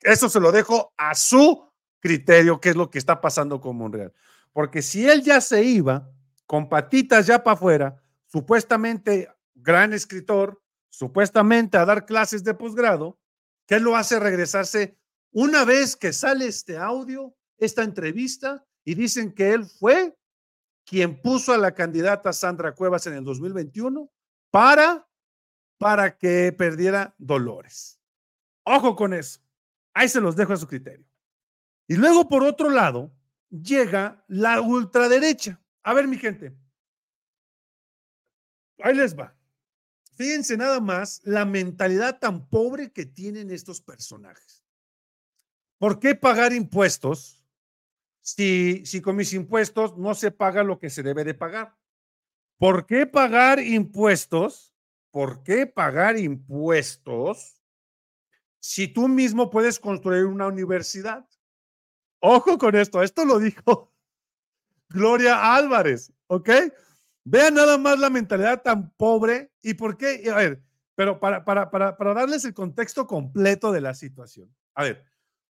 Eso 0.00 0.28
se 0.28 0.40
lo 0.40 0.50
dejo 0.50 0.92
a 0.96 1.14
su 1.14 1.70
criterio, 2.00 2.60
qué 2.60 2.70
es 2.70 2.76
lo 2.76 2.90
que 2.90 2.98
está 2.98 3.20
pasando 3.20 3.60
con 3.60 3.76
Monreal. 3.76 4.12
Porque 4.52 4.82
si 4.82 5.08
él 5.08 5.22
ya 5.22 5.40
se 5.40 5.62
iba, 5.62 6.10
con 6.46 6.68
patitas 6.68 7.26
ya 7.26 7.42
para 7.42 7.54
afuera, 7.54 8.02
supuestamente 8.26 9.28
gran 9.54 9.92
escritor, 9.92 10.60
supuestamente 10.90 11.78
a 11.78 11.84
dar 11.84 12.04
clases 12.04 12.42
de 12.42 12.54
posgrado, 12.54 13.18
¿Qué 13.66 13.80
lo 13.80 13.96
hace 13.96 14.18
regresarse 14.18 14.98
una 15.30 15.64
vez 15.64 15.96
que 15.96 16.12
sale 16.12 16.46
este 16.46 16.76
audio, 16.76 17.34
esta 17.56 17.82
entrevista, 17.82 18.64
y 18.84 18.94
dicen 18.94 19.32
que 19.32 19.52
él 19.52 19.64
fue 19.64 20.16
quien 20.84 21.20
puso 21.22 21.52
a 21.52 21.58
la 21.58 21.72
candidata 21.72 22.32
Sandra 22.32 22.74
Cuevas 22.74 23.06
en 23.06 23.14
el 23.14 23.24
2021 23.24 24.10
para, 24.50 25.08
para 25.82 26.16
que 26.16 26.52
perdiera 26.52 27.12
Dolores. 27.18 27.98
Ojo 28.62 28.94
con 28.94 29.12
eso. 29.12 29.40
Ahí 29.92 30.08
se 30.08 30.20
los 30.20 30.36
dejo 30.36 30.52
a 30.52 30.56
su 30.56 30.68
criterio. 30.68 31.04
Y 31.88 31.96
luego, 31.96 32.28
por 32.28 32.44
otro 32.44 32.70
lado, 32.70 33.12
llega 33.50 34.24
la 34.28 34.60
ultraderecha. 34.60 35.60
A 35.82 35.92
ver, 35.92 36.06
mi 36.06 36.18
gente. 36.18 36.56
Ahí 38.78 38.94
les 38.94 39.18
va. 39.18 39.36
Fíjense 40.14 40.56
nada 40.56 40.78
más 40.78 41.20
la 41.24 41.44
mentalidad 41.44 42.20
tan 42.20 42.48
pobre 42.48 42.92
que 42.92 43.04
tienen 43.04 43.50
estos 43.50 43.80
personajes. 43.80 44.64
¿Por 45.78 45.98
qué 45.98 46.14
pagar 46.14 46.52
impuestos 46.52 47.44
si, 48.20 48.86
si 48.86 49.00
con 49.00 49.16
mis 49.16 49.32
impuestos 49.32 49.98
no 49.98 50.14
se 50.14 50.30
paga 50.30 50.62
lo 50.62 50.78
que 50.78 50.90
se 50.90 51.02
debe 51.02 51.24
de 51.24 51.34
pagar? 51.34 51.76
¿Por 52.56 52.86
qué 52.86 53.04
pagar 53.04 53.58
impuestos? 53.58 54.71
¿Por 55.12 55.42
qué 55.44 55.66
pagar 55.66 56.18
impuestos 56.18 57.60
si 58.58 58.88
tú 58.88 59.08
mismo 59.08 59.50
puedes 59.50 59.78
construir 59.78 60.24
una 60.24 60.46
universidad? 60.46 61.28
Ojo 62.18 62.56
con 62.56 62.74
esto, 62.74 63.02
esto 63.02 63.24
lo 63.26 63.38
dijo 63.38 63.92
Gloria 64.88 65.54
Álvarez, 65.54 66.12
¿ok? 66.28 66.48
Vean 67.24 67.54
nada 67.54 67.76
más 67.76 67.98
la 67.98 68.08
mentalidad 68.08 68.62
tan 68.62 68.90
pobre 68.94 69.52
y 69.60 69.74
por 69.74 69.96
qué. 69.96 70.28
A 70.30 70.36
ver, 70.36 70.62
pero 70.94 71.20
para, 71.20 71.44
para, 71.44 71.70
para, 71.70 71.96
para 71.96 72.14
darles 72.14 72.44
el 72.46 72.54
contexto 72.54 73.06
completo 73.06 73.70
de 73.70 73.82
la 73.82 73.94
situación. 73.94 74.52
A 74.74 74.84
ver, 74.84 75.04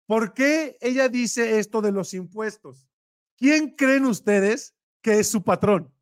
¿por 0.06 0.32
qué 0.32 0.78
ella 0.80 1.08
dice 1.08 1.58
esto 1.58 1.82
de 1.82 1.92
los 1.92 2.14
impuestos? 2.14 2.88
¿Quién 3.36 3.74
creen 3.76 4.06
ustedes 4.06 4.74
que 5.02 5.20
es 5.20 5.28
su 5.28 5.44
patrón? 5.44 5.92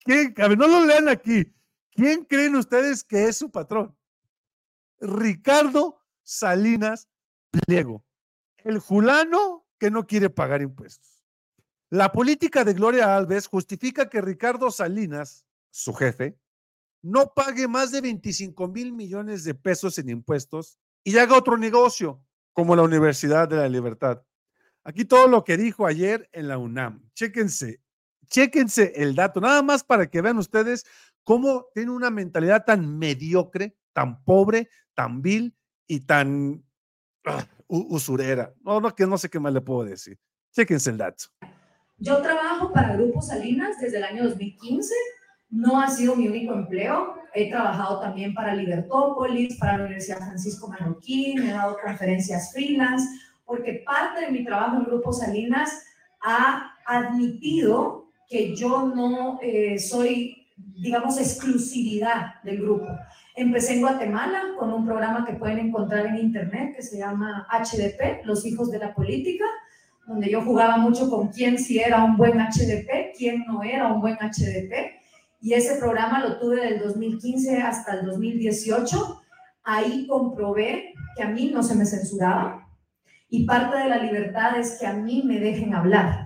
¿Quién? 0.00 0.34
A 0.36 0.48
ver, 0.48 0.58
no 0.58 0.66
lo 0.66 0.84
lean 0.84 1.08
aquí. 1.08 1.50
¿Quién 1.94 2.24
creen 2.24 2.56
ustedes 2.56 3.04
que 3.04 3.28
es 3.28 3.36
su 3.36 3.50
patrón? 3.50 3.96
Ricardo 5.00 6.00
Salinas 6.22 7.08
Pliego, 7.50 8.04
el 8.58 8.80
fulano 8.80 9.66
que 9.78 9.90
no 9.90 10.06
quiere 10.06 10.28
pagar 10.28 10.60
impuestos. 10.60 11.24
La 11.90 12.10
política 12.10 12.64
de 12.64 12.74
Gloria 12.74 13.14
Alves 13.16 13.46
justifica 13.46 14.08
que 14.08 14.20
Ricardo 14.20 14.70
Salinas, 14.70 15.44
su 15.70 15.94
jefe, 15.94 16.36
no 17.02 17.32
pague 17.34 17.68
más 17.68 17.92
de 17.92 18.00
25 18.00 18.66
mil 18.68 18.92
millones 18.92 19.44
de 19.44 19.54
pesos 19.54 19.98
en 19.98 20.08
impuestos 20.08 20.78
y 21.04 21.16
haga 21.18 21.36
otro 21.36 21.56
negocio, 21.56 22.20
como 22.52 22.74
la 22.74 22.82
Universidad 22.82 23.46
de 23.46 23.56
la 23.56 23.68
Libertad. 23.68 24.22
Aquí 24.82 25.04
todo 25.04 25.28
lo 25.28 25.44
que 25.44 25.56
dijo 25.56 25.86
ayer 25.86 26.28
en 26.32 26.48
la 26.48 26.58
UNAM. 26.58 27.08
Chéquense, 27.14 27.80
chéquense 28.26 28.92
el 28.96 29.14
dato, 29.14 29.40
nada 29.40 29.62
más 29.62 29.84
para 29.84 30.08
que 30.08 30.22
vean 30.22 30.38
ustedes 30.38 30.84
cómo 31.24 31.66
tiene 31.74 31.90
una 31.90 32.10
mentalidad 32.10 32.64
tan 32.64 32.98
mediocre, 32.98 33.76
tan 33.92 34.22
pobre, 34.24 34.68
tan 34.94 35.22
vil 35.22 35.56
y 35.86 36.00
tan 36.00 36.62
ah, 37.26 37.46
usurera. 37.66 38.52
No, 38.62 38.80
no, 38.80 38.94
que 38.94 39.06
no 39.06 39.18
sé 39.18 39.28
qué 39.28 39.40
más 39.40 39.52
le 39.52 39.60
puedo 39.60 39.84
decir. 39.84 40.18
Chéquense 40.52 40.90
el 40.90 40.98
dato. 40.98 41.24
Yo 41.98 42.20
trabajo 42.22 42.72
para 42.72 42.96
Grupo 42.96 43.20
Salinas 43.20 43.80
desde 43.80 43.98
el 43.98 44.04
año 44.04 44.24
2015. 44.24 44.94
No 45.50 45.80
ha 45.80 45.88
sido 45.88 46.16
mi 46.16 46.28
único 46.28 46.54
empleo. 46.54 47.14
He 47.34 47.50
trabajado 47.50 48.00
también 48.00 48.34
para 48.34 48.54
Libertópolis, 48.54 49.58
para 49.58 49.78
la 49.78 49.84
Universidad 49.84 50.18
Francisco 50.18 50.68
Marroquín, 50.68 51.42
he 51.42 51.52
dado 51.52 51.76
conferencias 51.84 52.52
freelance, 52.52 53.08
porque 53.44 53.82
parte 53.84 54.26
de 54.26 54.30
mi 54.30 54.44
trabajo 54.44 54.78
en 54.78 54.84
Grupo 54.84 55.12
Salinas 55.12 55.84
ha 56.22 56.72
admitido 56.86 58.04
que 58.28 58.54
yo 58.54 58.86
no 58.94 59.38
eh, 59.42 59.78
soy, 59.78 60.33
digamos, 60.76 61.18
exclusividad 61.18 62.42
del 62.42 62.60
grupo. 62.60 62.86
Empecé 63.36 63.74
en 63.74 63.80
Guatemala 63.80 64.54
con 64.58 64.72
un 64.72 64.84
programa 64.84 65.24
que 65.24 65.34
pueden 65.34 65.58
encontrar 65.58 66.06
en 66.06 66.18
internet 66.18 66.74
que 66.76 66.82
se 66.82 66.98
llama 66.98 67.46
HDP, 67.50 68.24
Los 68.24 68.44
Hijos 68.46 68.70
de 68.70 68.78
la 68.78 68.94
Política 68.94 69.44
donde 70.06 70.30
yo 70.30 70.42
jugaba 70.42 70.76
mucho 70.76 71.08
con 71.08 71.28
quién 71.28 71.58
si 71.58 71.78
era 71.78 72.04
un 72.04 72.16
buen 72.16 72.38
HDP, 72.38 73.16
quién 73.16 73.44
no 73.46 73.62
era 73.62 73.92
un 73.92 74.00
buen 74.00 74.16
HDP. 74.16 75.00
Y 75.40 75.52
ese 75.54 75.76
programa 75.76 76.20
lo 76.20 76.38
tuve 76.38 76.60
del 76.60 76.80
2015 76.80 77.58
hasta 77.58 77.94
el 77.94 78.06
2018. 78.06 79.22
Ahí 79.62 80.06
comprobé 80.06 80.94
que 81.16 81.22
a 81.22 81.28
mí 81.28 81.50
no 81.52 81.62
se 81.62 81.74
me 81.74 81.86
censuraba. 81.86 82.66
Y 83.28 83.44
parte 83.46 83.78
de 83.78 83.88
la 83.88 83.98
libertad 83.98 84.58
es 84.58 84.78
que 84.78 84.86
a 84.86 84.92
mí 84.92 85.22
me 85.24 85.40
dejen 85.40 85.74
hablar. 85.74 86.23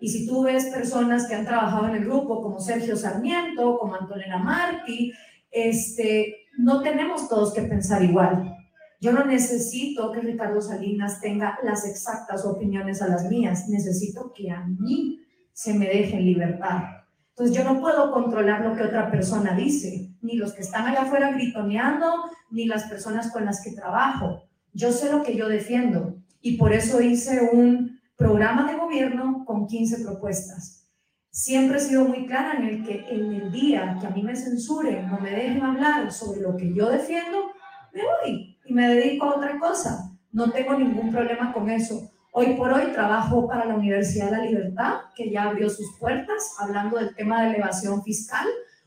Y 0.00 0.08
si 0.08 0.26
tú 0.26 0.44
ves 0.44 0.66
personas 0.66 1.26
que 1.26 1.34
han 1.34 1.44
trabajado 1.44 1.88
en 1.88 1.96
el 1.96 2.04
grupo, 2.04 2.42
como 2.42 2.60
Sergio 2.60 2.96
Sarmiento, 2.96 3.78
como 3.78 3.94
Antonella 3.94 4.38
Marti, 4.38 5.12
este, 5.50 6.46
no 6.58 6.82
tenemos 6.82 7.28
todos 7.28 7.52
que 7.52 7.62
pensar 7.62 8.02
igual. 8.04 8.54
Yo 9.00 9.12
no 9.12 9.24
necesito 9.24 10.10
que 10.12 10.20
Ricardo 10.20 10.60
Salinas 10.60 11.20
tenga 11.20 11.58
las 11.62 11.86
exactas 11.86 12.44
opiniones 12.44 13.00
a 13.00 13.08
las 13.08 13.28
mías, 13.28 13.68
necesito 13.68 14.32
que 14.34 14.50
a 14.50 14.64
mí 14.66 15.20
se 15.52 15.74
me 15.74 15.86
deje 15.86 16.16
en 16.16 16.26
libertad. 16.26 16.82
Entonces 17.30 17.56
yo 17.56 17.62
no 17.62 17.80
puedo 17.80 18.10
controlar 18.12 18.64
lo 18.64 18.74
que 18.74 18.82
otra 18.82 19.10
persona 19.10 19.54
dice, 19.54 20.10
ni 20.20 20.34
los 20.34 20.52
que 20.52 20.62
están 20.62 20.86
allá 20.86 21.02
afuera 21.02 21.30
gritoneando, 21.30 22.12
ni 22.50 22.66
las 22.66 22.84
personas 22.84 23.30
con 23.30 23.44
las 23.44 23.62
que 23.62 23.72
trabajo. 23.72 24.42
Yo 24.72 24.90
sé 24.90 25.12
lo 25.12 25.22
que 25.22 25.36
yo 25.36 25.48
defiendo 25.48 26.16
y 26.40 26.56
por 26.56 26.72
eso 26.72 27.00
hice 27.00 27.50
un 27.52 27.97
programa 28.18 28.70
de 28.70 28.76
gobierno 28.76 29.44
con 29.46 29.68
15 29.68 30.04
propuestas. 30.04 30.84
Siempre 31.30 31.78
he 31.78 31.80
sido 31.80 32.04
muy 32.04 32.26
clara 32.26 32.54
en 32.58 32.64
el 32.64 32.84
que 32.84 33.06
en 33.08 33.32
el 33.32 33.52
día 33.52 33.96
que 34.00 34.08
a 34.08 34.10
mí 34.10 34.24
me 34.24 34.34
censuren, 34.34 35.08
no 35.08 35.20
me 35.20 35.30
dejen 35.30 35.62
hablar 35.62 36.12
sobre 36.12 36.40
lo 36.40 36.56
que 36.56 36.74
yo 36.74 36.90
defiendo, 36.90 37.52
me 37.94 38.02
voy 38.02 38.58
y 38.66 38.74
me 38.74 38.88
dedico 38.88 39.26
a 39.26 39.36
otra 39.36 39.58
cosa. 39.60 40.10
No 40.32 40.50
tengo 40.50 40.76
ningún 40.76 41.12
problema 41.12 41.52
con 41.52 41.70
eso. 41.70 42.10
Hoy 42.32 42.54
por 42.54 42.72
hoy 42.72 42.92
trabajo 42.92 43.46
para 43.46 43.64
la 43.64 43.76
Universidad 43.76 44.32
de 44.32 44.36
la 44.36 44.44
Libertad, 44.44 44.94
que 45.14 45.30
ya 45.30 45.44
abrió 45.44 45.70
sus 45.70 45.96
puertas, 45.98 46.56
hablando 46.58 46.98
del 46.98 47.14
tema 47.14 47.42
de 47.42 47.50
elevación 47.50 48.02
fiscal. 48.02 48.46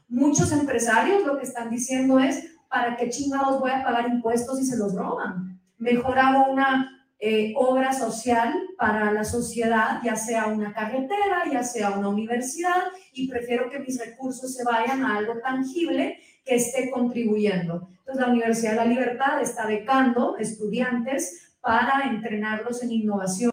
Muchos 0.10 0.52
empresarios 0.52 1.26
lo 1.26 1.38
que 1.38 1.46
están 1.46 1.70
diciendo 1.70 2.20
es, 2.20 2.58
¿para 2.70 2.98
qué 2.98 3.10
chingados 3.10 3.62
voy 3.62 3.72
a 3.72 3.84
pagar 3.84 4.10
impuestos 4.10 4.60
si 4.60 4.66
se 4.66 4.78
los 4.78 4.94
roban? 4.94 5.58
Mejor 5.78 6.20
hago 6.20 6.52
una 6.52 7.00
eh, 7.24 7.54
obra 7.56 7.94
social 7.94 8.51
para 8.80 9.12
la 9.13 9.24
sociedad, 9.24 10.01
ya 10.04 10.16
sea 10.16 10.48
una 10.48 10.74
carretera, 10.74 11.44
ya 11.51 11.62
sea 11.62 11.92
una 11.92 12.10
universidad, 12.10 12.82
y 13.13 13.30
prefiero 13.30 13.70
que 13.70 13.78
mis 13.78 14.00
recursos 14.00 14.56
se 14.56 14.63
vayan 14.63 15.04
a 15.06 15.18
algo 15.18 15.40
tangible 15.40 16.20
que 16.44 16.56
esté 16.56 16.90
contribuyendo. 16.90 17.90
Entonces, 18.00 18.25
la 18.25 18.28
Universidad 18.28 18.72
de 18.72 18.78
la 18.78 18.86
Libertad 18.86 19.40
está 19.40 19.68
becando 19.68 20.36
estudiantes 20.38 21.56
para 21.62 22.10
entrenarlos 22.10 22.82
en 22.82 22.92
innovación. 22.92 23.51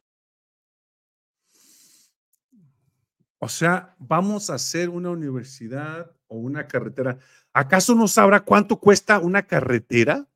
O 3.39 3.49
sea, 3.51 3.95
vamos 3.99 4.49
a 4.49 4.55
hacer 4.55 4.89
una 4.89 5.11
universidad 5.11 6.11
o 6.27 6.39
una 6.39 6.67
carretera. 6.67 7.19
¿Acaso 7.53 7.95
no 7.95 8.09
sabrá 8.09 8.41
cuánto 8.41 8.79
cuesta 8.81 9.19
una 9.19 9.43
carretera? 9.43 10.27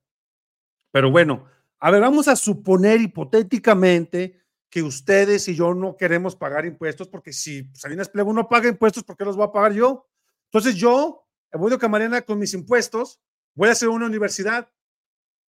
Pero 0.90 1.10
bueno, 1.10 1.46
a 1.84 1.90
ver, 1.90 2.00
vamos 2.00 2.28
a 2.28 2.36
suponer 2.36 3.00
hipotéticamente 3.00 4.40
que 4.70 4.84
ustedes 4.84 5.48
y 5.48 5.56
yo 5.56 5.74
no 5.74 5.96
queremos 5.96 6.36
pagar 6.36 6.64
impuestos 6.64 7.08
porque 7.08 7.32
si 7.32 7.68
Salinas 7.74 8.08
Pliego 8.08 8.32
no 8.32 8.48
paga 8.48 8.68
impuestos, 8.68 9.02
¿por 9.02 9.16
qué 9.16 9.24
los 9.24 9.34
voy 9.34 9.46
a 9.46 9.50
pagar 9.50 9.72
yo? 9.72 10.08
Entonces 10.44 10.76
yo, 10.76 11.26
Evoido 11.50 11.80
Camarena, 11.80 12.22
con 12.22 12.38
mis 12.38 12.54
impuestos, 12.54 13.20
voy 13.56 13.68
a 13.68 13.72
hacer 13.72 13.88
una 13.88 14.06
universidad. 14.06 14.70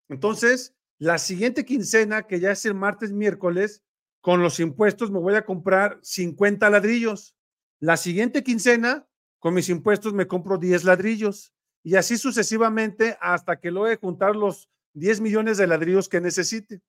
Entonces, 0.10 0.75
la 0.98 1.20
siguiente 1.20 1.66
quincena, 1.66 2.24
que 2.24 2.40
ya 2.40 2.50
es 2.50 2.66
el 2.66 2.74
martes, 2.74 3.12
miércoles, 3.12 3.84
con 4.20 4.42
los 4.42 4.60
impuestos 4.60 5.12
me 5.12 5.20
voy 5.20 5.36
a 5.36 5.46
comprar 5.46 6.00
50 6.02 6.68
ladrillos. 6.72 7.36
La 7.80 7.96
siguiente 7.96 8.44
quincena, 8.44 9.08
con 9.38 9.54
mis 9.54 9.70
impuestos, 9.70 10.13
me 10.13 10.25
compro 10.25 10.58
10 10.58 10.84
ladrillos. 10.84 11.54
Y 11.84 11.96
así 11.96 12.18
sucesivamente 12.18 13.20
hasta 13.22 13.60
que 13.60 13.70
lo 13.70 13.84
de 13.84 13.98
juntar 13.98 14.36
los 14.36 14.73
10 14.94 15.22
millones 15.22 15.58
de 15.58 15.68
ladrillos 15.68 16.10
que 16.10 16.22
necesite. 16.22 16.82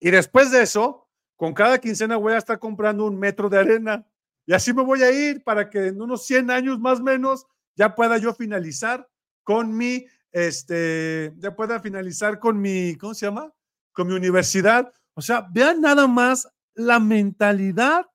Y 0.00 0.10
después 0.10 0.50
de 0.50 0.62
eso, 0.62 1.08
con 1.36 1.54
cada 1.54 1.78
quincena 1.78 2.16
voy 2.16 2.32
a 2.32 2.38
estar 2.38 2.58
comprando 2.58 3.04
un 3.04 3.18
metro 3.18 3.48
de 3.48 3.58
arena. 3.58 4.06
Y 4.46 4.52
así 4.52 4.72
me 4.72 4.82
voy 4.82 5.02
a 5.02 5.10
ir 5.10 5.42
para 5.44 5.70
que 5.70 5.88
en 5.88 6.00
unos 6.00 6.26
100 6.26 6.50
años 6.50 6.80
más 6.80 7.00
o 7.00 7.02
menos 7.04 7.46
ya 7.76 7.94
pueda 7.94 8.18
yo 8.18 8.34
finalizar 8.34 9.08
con 9.44 9.76
mi, 9.76 10.06
este, 10.32 11.32
ya 11.38 11.54
pueda 11.54 11.80
finalizar 11.80 12.38
con 12.38 12.60
mi, 12.60 12.96
¿cómo 12.96 13.14
se 13.14 13.26
llama? 13.26 13.52
Con 13.92 14.08
mi 14.08 14.14
universidad. 14.14 14.92
O 15.14 15.22
sea, 15.22 15.46
vean 15.50 15.80
nada 15.80 16.06
más 16.06 16.48
la 16.74 16.98
mentalidad 17.00 18.06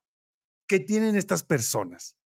que 0.67 0.79
tienen 0.79 1.15
estas 1.15 1.43
personas. 1.43 2.17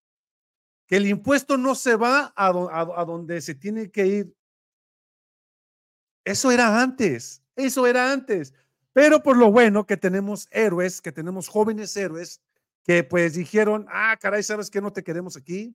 Que 0.86 0.96
el 0.96 1.06
impuesto 1.06 1.56
no 1.56 1.74
se 1.74 1.96
va 1.96 2.32
a, 2.34 2.48
a 2.48 3.04
donde 3.04 3.40
se 3.40 3.54
tiene 3.54 3.90
que 3.90 4.06
ir 4.06 4.37
eso 6.28 6.50
era 6.50 6.82
antes, 6.82 7.42
eso 7.56 7.86
era 7.86 8.12
antes. 8.12 8.52
Pero 8.92 9.22
por 9.22 9.38
lo 9.38 9.50
bueno 9.50 9.86
que 9.86 9.96
tenemos 9.96 10.46
héroes, 10.50 11.00
que 11.00 11.10
tenemos 11.10 11.48
jóvenes 11.48 11.96
héroes, 11.96 12.42
que 12.84 13.02
pues 13.02 13.32
dijeron, 13.32 13.86
ah, 13.90 14.14
caray, 14.20 14.42
¿sabes 14.42 14.68
qué? 14.68 14.82
No 14.82 14.92
te 14.92 15.02
queremos 15.02 15.38
aquí. 15.38 15.74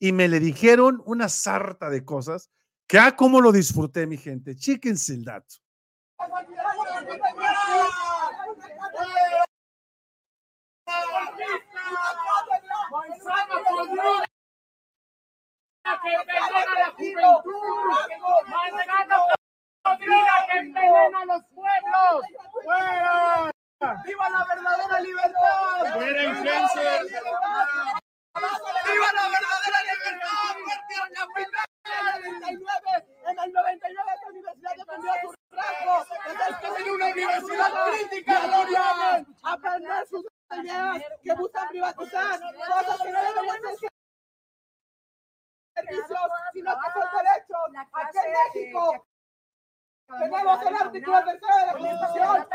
Y 0.00 0.10
me 0.10 0.26
le 0.26 0.40
dijeron 0.40 1.00
una 1.06 1.28
sarta 1.28 1.88
de 1.88 2.04
cosas 2.04 2.50
que, 2.88 2.98
ah, 2.98 3.14
cómo 3.14 3.40
lo 3.40 3.52
disfruté, 3.52 4.08
mi 4.08 4.16
gente. 4.16 4.56
Chicken 4.56 4.96
el 5.08 5.24
dato. 5.24 5.54
¡Viva 19.84 20.46
que 20.50 20.58
envenena 20.58 21.20
a 21.20 21.24
los 21.24 21.42
pueblos! 21.54 22.24
¡Fuera! 22.62 23.50
¡Viva 24.04 24.28
la 24.30 24.44
verdadera 24.44 25.00
libertad! 25.00 25.92
¡Fuera 25.92 26.22
influencer! 26.22 27.02
¡Viva 27.02 27.20
la 29.12 29.28
verdadera 29.28 29.80
libertad! 29.90 30.54
En 33.24 33.38
el 33.38 33.52
99 33.52 34.10
esta 34.14 34.28
universidad 34.28 34.74
defendió 34.76 35.12
su 35.22 35.34
rasgo. 35.50 36.04
Esta 36.26 36.48
es 36.48 36.54
una 36.88 37.06
universidad 37.06 37.70
crítica, 37.90 38.34
Gloria. 38.46 39.24
Aprender 39.42 40.06
sus 40.06 40.24
ideas 40.52 41.02
que 41.22 41.34
buscan 41.34 41.68
privatizar 41.68 42.40
cosas 42.40 43.00
que 43.02 43.10
no 43.10 43.22
deberían 43.22 43.76
ser 43.76 43.90
servicios, 45.74 46.20
sino 46.52 46.70
que 46.80 46.90
son 46.92 47.08
derechos. 47.16 47.64
Aquí 47.94 48.18
en 48.18 48.32
México 48.32 48.82
El 50.42 50.76
artículo 50.76 51.24
tercero 51.24 51.56
de 51.56 51.66
la 51.66 51.72
Constitución. 51.72 52.46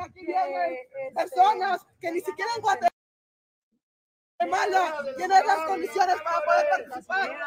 Aquí 0.00 0.26
vienen 0.26 0.78
personas 1.14 1.86
que 2.00 2.10
ni 2.10 2.20
siquiera 2.20 2.50
en 2.56 2.62
Guatemala 2.62 2.90
tienen 5.18 5.46
las 5.46 5.58
condiciones 5.66 6.16
para 6.22 6.40
poder 6.40 6.68
participar. 6.70 7.38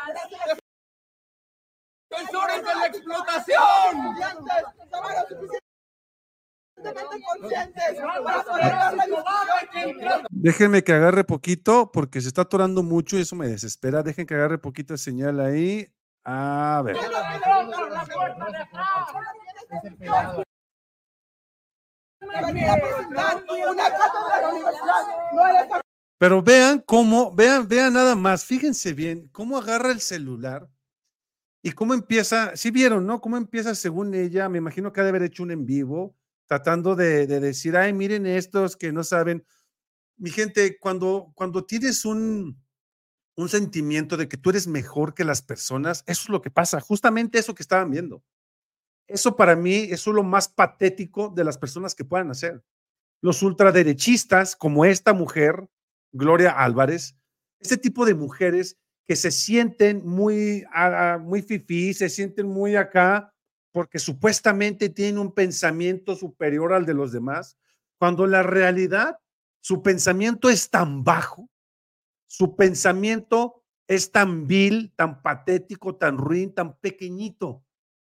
¡Censores 2.11 2.63
de 2.63 2.75
la 2.75 2.85
explotación! 2.85 4.15
Déjenme 10.29 10.83
que 10.83 10.93
agarre 10.93 11.23
poquito 11.23 11.91
porque 11.91 12.21
se 12.21 12.27
está 12.27 12.41
atorando 12.41 12.83
mucho 12.83 13.17
y 13.17 13.21
eso 13.21 13.35
me 13.35 13.47
desespera. 13.47 14.03
Dejen 14.03 14.25
que 14.25 14.35
agarre 14.35 14.57
poquito 14.57 14.97
señal 14.97 15.39
ahí. 15.39 15.89
A 16.23 16.81
ver. 16.83 16.97
Pero 26.17 26.41
vean 26.41 26.79
cómo, 26.85 27.33
vean, 27.35 27.67
vean 27.67 27.93
nada 27.93 28.15
más, 28.15 28.45
fíjense 28.45 28.93
bien 28.93 29.27
cómo 29.31 29.57
agarra 29.57 29.91
el 29.91 29.99
celular 29.99 30.69
y 31.61 31.71
cómo 31.73 31.93
empieza, 31.93 32.55
si 32.55 32.71
vieron, 32.71 33.05
¿no? 33.05 33.19
Cómo 33.21 33.37
empieza 33.37 33.75
según 33.75 34.13
ella, 34.13 34.47
me 34.49 34.57
imagino 34.57 34.93
que 34.93 35.01
ha 35.01 35.03
de 35.03 35.09
haber 35.09 35.23
hecho 35.23 35.43
un 35.43 35.51
en 35.51 35.65
vivo, 35.65 36.15
tratando 36.47 36.95
de, 36.95 37.27
decir, 37.27 37.75
ay, 37.75 37.93
miren 37.93 38.25
estos 38.25 38.75
que 38.75 38.91
no 38.91 39.03
saben. 39.03 39.45
Mi 40.17 40.29
gente, 40.29 40.77
cuando, 40.79 41.31
cuando 41.35 41.65
tienes 41.65 42.05
un, 42.05 42.61
un 43.35 43.49
sentimiento 43.49 44.17
de 44.17 44.27
que 44.27 44.37
tú 44.37 44.49
eres 44.51 44.67
mejor 44.67 45.13
que 45.13 45.23
las 45.23 45.41
personas, 45.41 46.03
eso 46.07 46.23
es 46.23 46.29
lo 46.29 46.41
que 46.41 46.51
pasa, 46.51 46.79
justamente 46.79 47.39
eso 47.39 47.55
que 47.55 47.63
estaban 47.63 47.91
viendo. 47.91 48.23
Eso 49.07 49.35
para 49.35 49.55
mí 49.55 49.87
es 49.89 50.05
lo 50.07 50.23
más 50.23 50.47
patético 50.47 51.29
de 51.29 51.43
las 51.43 51.57
personas 51.57 51.93
que 51.93 52.05
puedan 52.05 52.31
hacer. 52.31 52.63
Los 53.21 53.43
ultraderechistas, 53.43 54.55
como 54.55 54.85
esta 54.85 55.13
mujer, 55.13 55.69
Gloria 56.11 56.51
Álvarez, 56.51 57.15
este 57.59 57.77
tipo 57.77 58.05
de 58.05 58.15
mujeres 58.15 58.77
que 59.05 59.15
se 59.15 59.31
sienten 59.31 60.05
muy, 60.05 60.63
uh, 60.75 61.19
muy 61.19 61.41
fifí, 61.41 61.93
se 61.93 62.09
sienten 62.09 62.47
muy 62.47 62.75
acá, 62.75 63.34
porque 63.75 63.99
supuestamente 63.99 64.87
tiene 64.87 65.19
un 65.19 65.33
pensamiento 65.33 66.15
superior 66.15 66.71
al 66.71 66.85
de 66.85 66.93
los 66.93 67.11
demás, 67.11 67.57
cuando 67.97 68.25
la 68.25 68.41
realidad, 68.41 69.19
su 69.59 69.83
pensamiento 69.83 70.49
es 70.49 70.69
tan 70.69 71.03
bajo, 71.03 71.49
su 72.25 72.55
pensamiento 72.55 73.65
es 73.85 74.13
tan 74.13 74.47
vil, 74.47 74.93
tan 74.95 75.21
patético, 75.21 75.97
tan 75.97 76.17
ruin, 76.17 76.55
tan 76.55 76.77
pequeñito, 76.77 77.65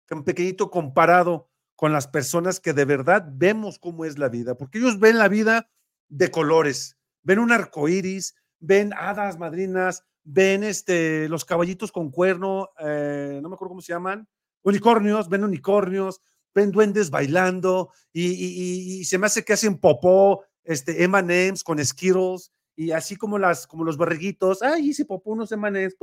tan 0.06 0.22
pequeñito 0.22 0.70
comparado 0.70 1.50
con 1.74 1.92
las 1.92 2.06
personas 2.06 2.60
que 2.60 2.72
de 2.72 2.84
verdad 2.84 3.28
vemos 3.32 3.80
cómo 3.80 4.04
es 4.04 4.18
la 4.18 4.28
vida, 4.28 4.56
porque 4.56 4.78
ellos 4.78 5.00
ven 5.00 5.18
la 5.18 5.26
vida 5.26 5.68
de 6.08 6.30
colores, 6.30 6.96
ven 7.24 7.40
un 7.40 7.50
arco 7.50 7.88
iris, 7.88 8.36
ven 8.60 8.92
hadas 8.96 9.36
madrinas, 9.36 10.04
ven 10.22 10.62
este, 10.62 11.28
los 11.28 11.44
caballitos 11.44 11.90
con 11.90 12.12
cuerno, 12.12 12.68
eh, 12.78 13.40
no 13.42 13.48
me 13.48 13.56
acuerdo 13.56 13.70
cómo 13.70 13.80
se 13.80 13.92
llaman, 13.92 14.28
unicornios, 14.66 15.28
ven 15.28 15.44
unicornios, 15.44 16.20
ven 16.52 16.72
duendes 16.72 17.10
bailando 17.10 17.92
y, 18.12 19.04
se 19.04 19.16
me 19.16 19.26
hace 19.26 19.44
que 19.44 19.52
hacen 19.52 19.78
popó, 19.78 20.44
este, 20.64 21.04
M&M's 21.04 21.62
con 21.62 21.82
Skittles 21.84 22.50
y 22.74 22.90
así 22.90 23.16
como 23.16 23.38
las, 23.38 23.66
como 23.66 23.84
los 23.84 23.96
barriguitos, 23.96 24.62
ay, 24.62 24.88
hice 24.88 25.04
popó 25.04 25.30
unos 25.30 25.48
semanas, 25.48 25.94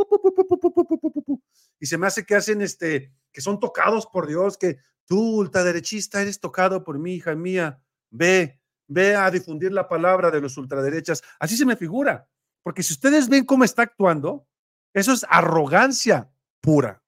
y 1.79 1.85
se 1.85 1.97
me 1.97 2.07
hace 2.07 2.25
que 2.25 2.35
hacen 2.35 2.61
este, 2.61 3.11
que 3.31 3.41
son 3.41 3.59
tocados 3.59 4.07
por 4.07 4.27
Dios, 4.27 4.57
que 4.57 4.77
tú, 5.05 5.39
ultraderechista, 5.39 6.21
eres 6.21 6.39
tocado 6.39 6.83
por 6.83 6.97
mi 6.97 7.15
hija 7.15 7.35
mía, 7.35 7.81
ve, 8.09 8.61
ve 8.87 9.15
a 9.15 9.29
difundir 9.29 9.73
la 9.73 9.87
palabra 9.87 10.31
de 10.31 10.39
los 10.39 10.57
ultraderechas. 10.57 11.21
Así 11.39 11.57
se 11.57 11.65
me 11.65 11.75
figura, 11.75 12.27
porque 12.63 12.81
si 12.81 12.93
ustedes 12.93 13.27
ven 13.27 13.43
cómo 13.43 13.65
está 13.65 13.83
actuando, 13.83 14.47
eso 14.93 15.11
es 15.11 15.25
arrogancia 15.29 16.31
pura. 16.61 17.02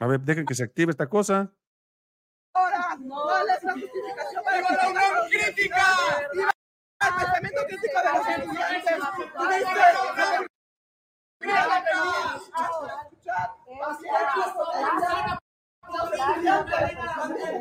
A 0.00 0.06
ver, 0.06 0.20
dejen 0.20 0.46
que 0.46 0.54
se 0.54 0.64
active 0.64 0.90
esta 0.90 1.08
cosa. 1.08 1.52
Ahora, 2.54 2.96
¿cuál 3.08 3.48
es 3.50 3.62
la 3.64 3.72
justificación 3.72 4.44
para 4.44 4.62
criticar? 4.62 5.28
crítica! 5.28 5.84
El 7.00 7.14
pensamiento 7.14 7.60
crítico 7.66 7.98
de 7.98 8.10
los 8.18 8.28
estudiantes. 8.28 8.98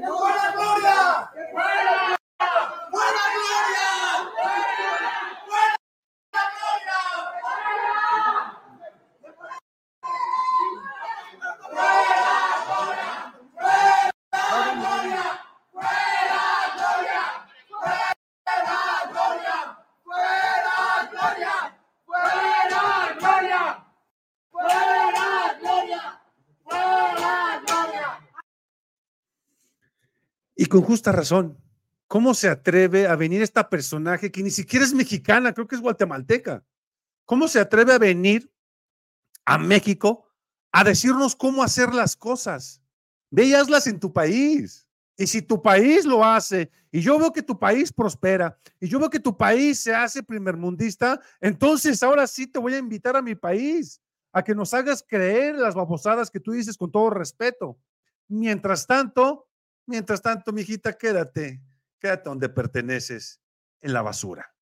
¡Buena 0.07 0.51
gloria! 0.51 1.31
¡Buena 2.91 3.23
gloria! 3.35 4.26
Y 30.67 30.69
con 30.69 30.81
justa 30.81 31.13
razón. 31.13 31.57
¿Cómo 32.09 32.33
se 32.33 32.49
atreve 32.49 33.07
a 33.07 33.15
venir 33.15 33.41
esta 33.41 33.69
personaje 33.69 34.33
que 34.33 34.43
ni 34.43 34.51
siquiera 34.51 34.83
es 34.83 34.93
mexicana, 34.93 35.53
creo 35.53 35.65
que 35.65 35.75
es 35.75 35.81
guatemalteca? 35.81 36.61
¿Cómo 37.23 37.47
se 37.47 37.61
atreve 37.61 37.93
a 37.93 37.97
venir 37.97 38.51
a 39.45 39.57
México 39.57 40.25
a 40.73 40.83
decirnos 40.83 41.37
cómo 41.37 41.63
hacer 41.63 41.93
las 41.93 42.17
cosas? 42.17 42.81
Ve 43.29 43.45
y 43.45 43.53
hazlas 43.53 43.87
en 43.87 43.97
tu 43.97 44.11
país. 44.11 44.85
Y 45.15 45.27
si 45.27 45.41
tu 45.41 45.61
país 45.61 46.03
lo 46.03 46.25
hace, 46.25 46.69
y 46.91 46.99
yo 46.99 47.17
veo 47.17 47.31
que 47.31 47.43
tu 47.43 47.57
país 47.57 47.93
prospera, 47.93 48.59
y 48.81 48.89
yo 48.89 48.99
veo 48.99 49.09
que 49.09 49.21
tu 49.21 49.37
país 49.37 49.79
se 49.79 49.95
hace 49.95 50.21
primermundista, 50.21 51.21
entonces 51.39 52.03
ahora 52.03 52.27
sí 52.27 52.45
te 52.45 52.59
voy 52.59 52.73
a 52.73 52.79
invitar 52.79 53.15
a 53.15 53.21
mi 53.21 53.35
país 53.35 54.01
a 54.33 54.43
que 54.43 54.53
nos 54.53 54.73
hagas 54.73 55.01
creer 55.01 55.55
las 55.55 55.75
babosadas 55.75 56.29
que 56.29 56.41
tú 56.41 56.51
dices 56.51 56.75
con 56.75 56.91
todo 56.91 57.09
respeto. 57.09 57.79
Mientras 58.27 58.85
tanto, 58.85 59.47
Mientras 59.87 60.21
tanto, 60.21 60.51
mijita, 60.51 60.97
quédate, 60.97 61.61
quédate 61.99 62.29
donde 62.29 62.49
perteneces, 62.49 63.41
en 63.81 63.93
la 63.93 64.01
basura. 64.01 64.53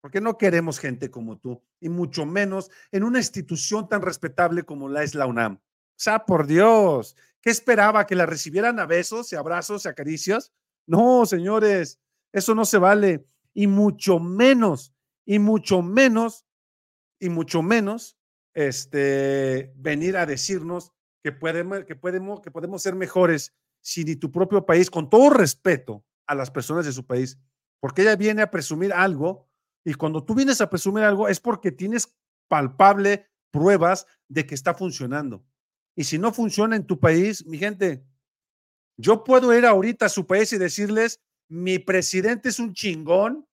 Porque 0.00 0.20
no 0.20 0.38
queremos 0.38 0.78
gente 0.78 1.10
como 1.10 1.38
tú, 1.38 1.62
y 1.80 1.88
mucho 1.88 2.26
menos 2.26 2.70
en 2.92 3.02
una 3.02 3.18
institución 3.18 3.88
tan 3.88 4.02
respetable 4.02 4.62
como 4.62 4.88
la 4.88 5.02
es 5.02 5.14
la 5.14 5.26
UNAM. 5.26 5.54
O 5.54 6.00
sea, 6.00 6.24
por 6.24 6.46
Dios, 6.46 7.16
¿qué 7.40 7.50
esperaba? 7.50 8.06
¿Que 8.06 8.14
la 8.14 8.26
recibieran 8.26 8.78
a 8.78 8.86
besos 8.86 9.32
y 9.32 9.36
abrazos 9.36 9.84
y 9.84 9.88
acaricias? 9.88 10.52
No, 10.86 11.26
señores, 11.26 11.98
eso 12.32 12.54
no 12.54 12.64
se 12.64 12.78
vale. 12.78 13.26
Y 13.54 13.66
mucho 13.66 14.20
menos, 14.20 14.94
y 15.24 15.38
mucho 15.38 15.82
menos, 15.82 16.46
y 17.18 17.30
mucho 17.30 17.62
menos, 17.62 18.16
este, 18.54 19.72
venir 19.76 20.16
a 20.16 20.26
decirnos 20.26 20.92
que 21.22 21.32
podemos, 21.32 21.84
que 21.84 21.96
podemos, 21.96 22.40
que 22.40 22.50
podemos 22.50 22.82
ser 22.82 22.94
mejores 22.94 23.52
si 23.80 24.04
ni 24.04 24.16
tu 24.16 24.30
propio 24.30 24.64
país, 24.64 24.90
con 24.90 25.08
todo 25.08 25.30
respeto 25.30 26.04
a 26.26 26.34
las 26.34 26.50
personas 26.50 26.84
de 26.84 26.92
su 26.92 27.06
país, 27.06 27.38
porque 27.80 28.02
ella 28.02 28.16
viene 28.16 28.42
a 28.42 28.50
presumir 28.50 28.92
algo 28.92 29.48
y 29.84 29.94
cuando 29.94 30.24
tú 30.24 30.34
vienes 30.34 30.60
a 30.60 30.68
presumir 30.68 31.04
algo 31.04 31.28
es 31.28 31.40
porque 31.40 31.72
tienes 31.72 32.14
palpable 32.48 33.26
pruebas 33.50 34.06
de 34.28 34.46
que 34.46 34.54
está 34.54 34.74
funcionando. 34.74 35.44
Y 35.96 36.04
si 36.04 36.18
no 36.18 36.32
funciona 36.32 36.76
en 36.76 36.86
tu 36.86 36.98
país, 36.98 37.46
mi 37.46 37.58
gente, 37.58 38.04
yo 38.96 39.24
puedo 39.24 39.56
ir 39.56 39.64
ahorita 39.64 40.06
a 40.06 40.10
su 40.10 40.26
país 40.26 40.52
y 40.52 40.58
decirles, 40.58 41.20
mi 41.48 41.78
presidente 41.78 42.50
es 42.50 42.58
un 42.58 42.74
chingón 42.74 43.46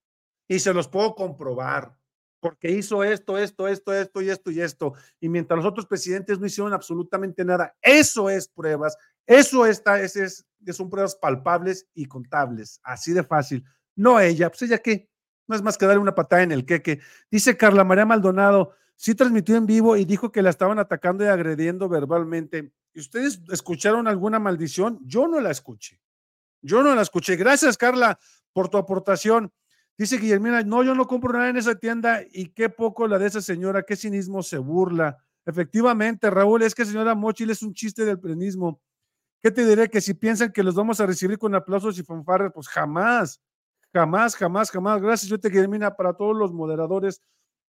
y 0.48 0.60
se 0.60 0.74
los 0.74 0.88
puedo 0.88 1.16
comprobar 1.16 1.98
porque 2.46 2.70
hizo 2.70 3.04
esto, 3.04 3.40
esto, 3.40 3.68
esto, 3.68 3.92
esto 3.92 4.22
y 4.22 4.30
esto 4.30 4.52
y 4.52 4.62
esto. 4.62 4.94
Y 5.20 5.30
mientras 5.30 5.58
los 5.58 5.66
otros 5.66 5.88
presidentes 5.88 6.38
no 6.38 6.46
hicieron 6.46 6.74
absolutamente 6.74 7.44
nada, 7.44 7.76
eso 7.82 8.30
es 8.30 8.48
pruebas, 8.48 8.96
eso 9.28 9.66
está, 9.66 10.00
ese 10.02 10.26
es, 10.26 10.46
son 10.74 10.90
pruebas 10.90 11.16
palpables 11.16 11.88
y 11.94 12.06
contables, 12.06 12.80
así 12.84 13.14
de 13.14 13.24
fácil. 13.24 13.64
No 13.96 14.20
ella, 14.20 14.50
pues 14.50 14.64
ella 14.64 14.80
qué, 14.80 15.10
no 15.48 15.56
es 15.56 15.62
más 15.62 15.78
que 15.78 15.86
darle 15.86 16.02
una 16.02 16.16
patada 16.16 16.44
en 16.44 16.52
el 16.52 16.66
queque. 16.66 17.00
Dice 17.32 17.58
Carla 17.58 17.84
María 17.84 18.06
Maldonado, 18.06 18.74
sí 18.96 19.16
transmitió 19.16 19.56
en 19.56 19.66
vivo 19.66 19.96
y 19.98 20.06
dijo 20.06 20.32
que 20.32 20.42
la 20.42 20.50
estaban 20.50 20.80
atacando 20.80 21.24
y 21.24 21.28
agrediendo 21.28 21.90
verbalmente. 21.90 22.74
¿Y 22.94 23.00
ustedes 23.00 23.42
escucharon 23.52 24.08
alguna 24.08 24.40
maldición? 24.40 25.00
Yo 25.04 25.28
no 25.28 25.40
la 25.40 25.52
escuché. 25.52 26.00
Yo 26.62 26.82
no 26.82 26.96
la 26.96 27.02
escuché. 27.02 27.36
Gracias, 27.36 27.78
Carla, 27.78 28.20
por 28.54 28.70
tu 28.70 28.78
aportación. 28.78 29.52
Dice 29.98 30.18
Guillermina, 30.18 30.62
no, 30.64 30.84
yo 30.84 30.94
no 30.96 31.08
compro 31.08 31.34
nada 31.34 31.50
en 31.50 31.58
esa 31.58 31.76
tienda 31.76 32.22
y 32.32 32.48
qué 32.48 32.70
poco 32.70 33.08
la 33.08 33.18
de 33.18 33.28
esa 33.28 33.42
señora, 33.42 33.84
qué 33.84 33.96
cinismo 33.96 34.44
se 34.44 34.58
burla. 34.58 35.18
Efectivamente, 35.46 36.30
Raúl, 36.30 36.64
es 36.64 36.74
que 36.74 36.86
señora 36.86 37.16
Mochil 37.16 37.50
es 37.52 37.62
un 37.62 37.74
chiste 37.74 38.04
del 38.04 38.20
plenismo. 38.20 38.82
¿Qué 39.46 39.52
te 39.52 39.64
diré? 39.64 39.88
Que 39.92 40.02
si 40.02 40.16
piensan 40.16 40.52
que 40.52 40.64
los 40.64 40.74
vamos 40.74 41.00
a 41.00 41.06
recibir 41.06 41.38
con 41.38 41.54
aplausos 41.54 42.00
y 42.00 42.04
fanfarras, 42.04 42.52
pues 42.52 42.68
jamás, 42.68 43.40
jamás, 43.94 44.36
jamás, 44.36 44.72
jamás. 44.72 45.00
Gracias, 45.00 45.30
yo 45.30 45.40
te 45.40 45.50
Guillermina, 45.50 45.96
para 45.96 46.14
todos 46.14 46.36
los 46.36 46.52
moderadores. 46.52 47.22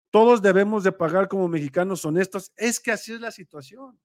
Todos 0.09 0.41
debemos 0.41 0.85
de 0.85 0.93
pagar 0.93 1.27
como 1.27 1.49
mexicanos 1.49 2.05
honestos. 2.05 2.53
Es 2.55 2.79
que 2.79 2.93
así 2.93 3.11
es 3.11 3.19
la 3.19 3.29
situación. 3.29 3.99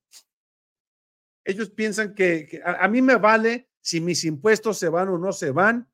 Ellos 1.45 1.71
piensan 1.71 2.13
que, 2.13 2.61
a 2.65 2.89
mí 2.89 3.01
me 3.03 3.15
vale 3.15 3.71
si 3.81 4.01
mis 4.01 4.25
impuestos 4.25 4.77
se 4.77 4.89
van 4.89 5.09
o 5.09 5.17
no 5.17 5.33
se 5.33 5.53
van 5.53 5.89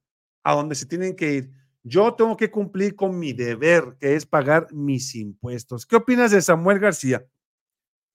a 0.44 0.54
donde 0.54 0.76
se 0.76 0.86
tienen 0.86 1.14
que 1.14 1.32
ir 1.34 1.52
yo 1.88 2.14
tengo 2.14 2.36
que 2.36 2.50
cumplir 2.50 2.96
con 2.96 3.16
mi 3.16 3.32
deber, 3.32 3.96
que 4.00 4.16
es 4.16 4.26
pagar 4.26 4.66
mis 4.72 5.14
impuestos. 5.14 5.86
¿Qué 5.86 5.94
opinas 5.94 6.32
de 6.32 6.42
Samuel 6.42 6.80
García? 6.80 7.24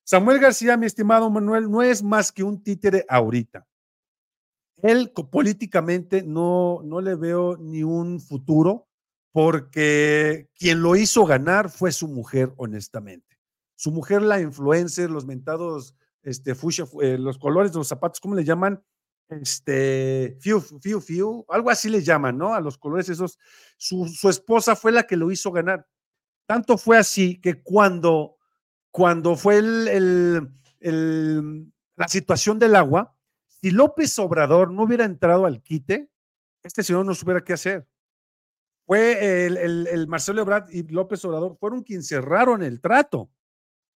Samuel 0.04 0.40
García, 0.40 0.78
mi 0.78 0.86
estimado 0.86 1.30
Manuel, 1.30 1.70
no 1.70 1.82
es 1.82 2.04
más 2.04 2.32
que 2.32 2.44
un 2.44 2.64
títere 2.64 3.06
ahorita. 3.08 3.68
Él 4.82 5.12
políticamente 5.32 6.24
no, 6.24 6.82
no 6.84 7.02
le 7.02 7.16
veo 7.16 7.58
ni 7.58 7.84
un 7.84 8.20
futuro 8.20 8.88
porque 9.32 10.50
quien 10.56 10.82
lo 10.82 10.96
hizo 10.96 11.26
ganar 11.26 11.70
fue 11.70 11.92
su 11.92 12.08
mujer, 12.08 12.52
honestamente. 12.58 13.38
Su 13.76 13.92
mujer, 13.92 14.22
la 14.22 14.42
influencer, 14.42 15.10
los 15.10 15.26
mentados, 15.26 15.96
este, 16.24 16.56
fuchsia, 16.56 16.86
eh, 17.02 17.18
los 17.18 17.38
colores 17.38 17.72
de 17.72 17.78
los 17.78 17.88
zapatos, 17.88 18.20
¿cómo 18.20 18.36
le 18.36 18.44
llaman? 18.44 18.84
este, 19.32 20.38
fiu, 20.40 20.60
fiu, 20.60 21.00
fiu, 21.00 21.46
algo 21.48 21.70
así 21.70 21.90
le 21.90 22.04
llaman, 22.04 22.38
¿no? 22.38 22.54
A 22.54 22.60
los 22.60 22.78
colores 22.78 23.10
esos. 23.10 23.40
Su, 23.78 24.06
esposa 24.30 24.76
fue 24.76 24.92
la 24.92 25.04
que 25.04 25.16
lo 25.16 25.32
hizo 25.32 25.52
ganar. 25.52 25.88
Tanto 26.46 26.78
fue 26.78 26.98
así 26.98 27.40
que 27.40 27.62
cuando, 27.62 28.38
cuando 28.92 29.36
fue 29.36 29.62
la 30.82 32.08
situación 32.08 32.60
del 32.60 32.76
agua, 32.76 33.16
si 33.48 33.72
López 33.72 34.18
Obrador 34.20 34.72
no 34.72 34.84
hubiera 34.84 35.06
entrado 35.06 35.46
al 35.46 35.62
quite, 35.62 36.10
este 36.64 36.84
señor 36.84 37.06
no 37.06 37.16
supiera 37.16 37.44
qué 37.44 37.54
hacer. 37.54 37.88
Fue 38.86 39.46
el, 39.46 39.58
el, 39.88 40.08
Marcelo 40.08 40.42
Ebrard 40.42 40.70
y 40.70 40.84
López 40.84 41.24
Obrador 41.26 41.56
fueron 41.58 41.84
quienes 41.84 42.08
cerraron 42.08 42.62
el 42.62 42.82
trato 42.82 43.32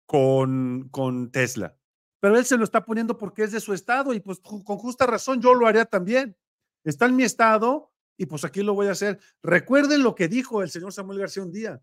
con, 0.06 0.88
con 0.90 1.30
Tesla 1.30 1.76
pero 2.24 2.38
él 2.38 2.46
se 2.46 2.56
lo 2.56 2.64
está 2.64 2.82
poniendo 2.82 3.18
porque 3.18 3.42
es 3.42 3.52
de 3.52 3.60
su 3.60 3.74
estado 3.74 4.14
y 4.14 4.20
pues 4.20 4.40
con 4.40 4.78
justa 4.78 5.04
razón 5.04 5.42
yo 5.42 5.52
lo 5.52 5.66
haría 5.66 5.84
también. 5.84 6.34
Está 6.82 7.04
en 7.04 7.16
mi 7.16 7.22
estado 7.22 7.92
y 8.16 8.24
pues 8.24 8.46
aquí 8.46 8.62
lo 8.62 8.72
voy 8.72 8.86
a 8.86 8.92
hacer. 8.92 9.20
Recuerden 9.42 10.02
lo 10.02 10.14
que 10.14 10.26
dijo 10.26 10.62
el 10.62 10.70
señor 10.70 10.94
Samuel 10.94 11.18
García 11.18 11.42
un 11.42 11.52
día, 11.52 11.82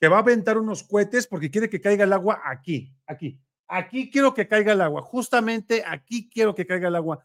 que 0.00 0.08
va 0.08 0.16
a 0.16 0.20
aventar 0.20 0.56
unos 0.56 0.82
cohetes 0.82 1.26
porque 1.26 1.50
quiere 1.50 1.68
que 1.68 1.80
caiga 1.80 2.04
el 2.04 2.12
agua 2.12 2.40
aquí, 2.44 2.92
aquí. 3.06 3.38
Aquí 3.68 4.10
quiero 4.10 4.34
que 4.34 4.48
caiga 4.48 4.72
el 4.72 4.80
agua, 4.80 5.02
justamente 5.02 5.84
aquí 5.86 6.28
quiero 6.28 6.54
que 6.54 6.66
caiga 6.66 6.88
el 6.88 6.96
agua. 6.96 7.24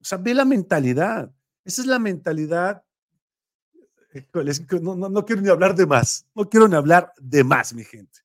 O 0.00 0.04
sea, 0.04 0.18
ve 0.18 0.34
la 0.34 0.44
mentalidad. 0.44 1.30
Esa 1.64 1.82
es 1.82 1.86
la 1.86 1.98
mentalidad. 1.98 2.82
No, 4.80 4.96
no, 4.96 5.08
no 5.10 5.24
quiero 5.26 5.42
ni 5.42 5.50
hablar 5.50 5.74
de 5.74 5.84
más, 5.84 6.26
no 6.34 6.48
quiero 6.48 6.66
ni 6.66 6.74
hablar 6.74 7.12
de 7.20 7.44
más, 7.44 7.74
mi 7.74 7.84
gente. 7.84 8.20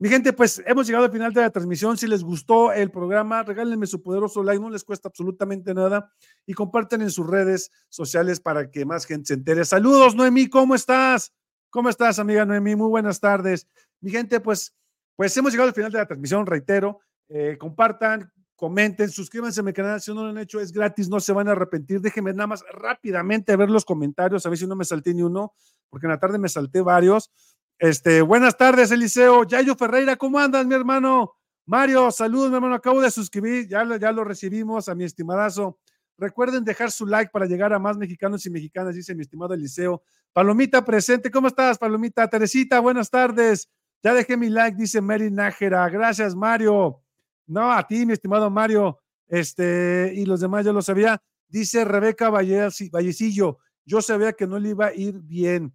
Mi 0.00 0.08
gente, 0.08 0.32
pues 0.32 0.62
hemos 0.66 0.86
llegado 0.86 1.06
al 1.06 1.12
final 1.12 1.32
de 1.32 1.40
la 1.40 1.50
transmisión. 1.50 1.96
Si 1.96 2.06
les 2.06 2.22
gustó 2.22 2.72
el 2.72 2.90
programa, 2.90 3.42
regálenme 3.42 3.86
su 3.86 4.00
poderoso 4.02 4.42
like, 4.42 4.60
no 4.60 4.70
les 4.70 4.84
cuesta 4.84 5.08
absolutamente 5.08 5.74
nada 5.74 6.12
y 6.46 6.54
comparten 6.54 7.02
en 7.02 7.10
sus 7.10 7.26
redes 7.26 7.70
sociales 7.88 8.40
para 8.40 8.70
que 8.70 8.84
más 8.84 9.06
gente 9.06 9.28
se 9.28 9.34
entere. 9.34 9.64
Saludos, 9.64 10.14
Noemí, 10.14 10.48
¿cómo 10.48 10.74
estás? 10.74 11.32
¿Cómo 11.70 11.90
estás, 11.90 12.18
amiga 12.18 12.46
Noemí? 12.46 12.74
Muy 12.76 12.88
buenas 12.88 13.20
tardes. 13.20 13.68
Mi 14.00 14.10
gente, 14.10 14.40
pues, 14.40 14.74
pues 15.16 15.36
hemos 15.36 15.52
llegado 15.52 15.68
al 15.68 15.74
final 15.74 15.92
de 15.92 15.98
la 15.98 16.06
transmisión, 16.06 16.46
reitero. 16.46 17.00
Eh, 17.28 17.58
compartan, 17.58 18.32
comenten, 18.56 19.10
suscríbanse 19.10 19.60
a 19.60 19.62
mi 19.62 19.74
canal 19.74 20.00
si 20.00 20.14
no 20.14 20.22
lo 20.22 20.30
han 20.30 20.38
hecho, 20.38 20.60
es 20.60 20.72
gratis, 20.72 21.10
no 21.10 21.20
se 21.20 21.34
van 21.34 21.46
a 21.46 21.52
arrepentir. 21.52 22.00
Déjenme 22.00 22.32
nada 22.32 22.46
más 22.46 22.64
rápidamente 22.72 23.54
ver 23.54 23.68
los 23.68 23.84
comentarios, 23.84 24.46
a 24.46 24.48
ver 24.48 24.56
si 24.56 24.66
no 24.66 24.76
me 24.76 24.84
salté 24.86 25.12
ni 25.12 25.22
uno, 25.22 25.52
porque 25.90 26.06
en 26.06 26.12
la 26.12 26.18
tarde 26.18 26.38
me 26.38 26.48
salté 26.48 26.80
varios. 26.80 27.30
Este, 27.78 28.22
buenas 28.22 28.56
tardes, 28.56 28.90
Eliseo. 28.90 29.44
Yayo 29.44 29.76
Ferreira, 29.76 30.16
¿cómo 30.16 30.38
andas, 30.38 30.64
mi 30.64 30.74
hermano? 30.74 31.34
Mario, 31.66 32.10
saludos, 32.10 32.48
mi 32.48 32.56
hermano. 32.56 32.76
Acabo 32.76 33.02
de 33.02 33.10
suscribir, 33.10 33.68
ya, 33.68 33.84
ya 33.98 34.10
lo 34.10 34.24
recibimos 34.24 34.88
a 34.88 34.94
mi 34.94 35.04
estimadazo. 35.04 35.78
Recuerden 36.18 36.64
dejar 36.64 36.90
su 36.90 37.06
like 37.06 37.30
para 37.30 37.46
llegar 37.46 37.72
a 37.72 37.78
más 37.78 37.96
mexicanos 37.96 38.44
y 38.44 38.50
mexicanas, 38.50 38.96
dice 38.96 39.14
mi 39.14 39.22
estimado 39.22 39.54
Eliseo. 39.54 40.02
Palomita 40.32 40.84
presente, 40.84 41.30
¿cómo 41.30 41.46
estás, 41.46 41.78
Palomita? 41.78 42.28
Teresita, 42.28 42.80
buenas 42.80 43.08
tardes. 43.08 43.68
Ya 44.02 44.12
dejé 44.12 44.36
mi 44.36 44.48
like, 44.48 44.76
dice 44.76 45.00
Mary 45.00 45.30
Nájera. 45.30 45.88
Gracias, 45.88 46.34
Mario. 46.34 47.00
No, 47.46 47.72
a 47.72 47.86
ti, 47.86 48.04
mi 48.04 48.14
estimado 48.14 48.50
Mario. 48.50 48.98
Este, 49.28 50.12
y 50.14 50.24
los 50.26 50.40
demás 50.40 50.64
ya 50.64 50.72
lo 50.72 50.82
sabía. 50.82 51.22
Dice 51.48 51.84
Rebeca 51.84 52.30
Vallecillo, 52.30 53.58
yo 53.84 54.02
sabía 54.02 54.32
que 54.32 54.46
no 54.46 54.58
le 54.58 54.70
iba 54.70 54.86
a 54.86 54.94
ir 54.94 55.18
bien. 55.20 55.72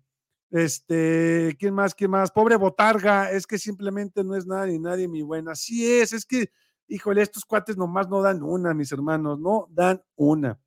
Este, 0.51 1.55
¿quién 1.57 1.73
más? 1.73 1.95
¿Quién 1.95 2.11
más? 2.11 2.31
Pobre 2.31 2.57
Botarga, 2.57 3.31
es 3.31 3.47
que 3.47 3.57
simplemente 3.57 4.23
no 4.23 4.35
es 4.35 4.45
nada 4.45 4.67
ni 4.67 4.77
nadie, 4.77 5.07
mi 5.07 5.21
buena. 5.21 5.53
Así 5.53 5.89
es, 5.89 6.13
es 6.13 6.25
que, 6.25 6.51
híjole, 6.93 7.23
estos 7.23 7.43
cuates 7.43 7.75
nomás 7.75 8.07
no 8.07 8.21
dan 8.21 8.43
una, 8.43 8.73
mis 8.73 8.91
hermanos, 8.91 9.39
no 9.39 9.67
dan 9.71 10.01
una. 10.15 10.59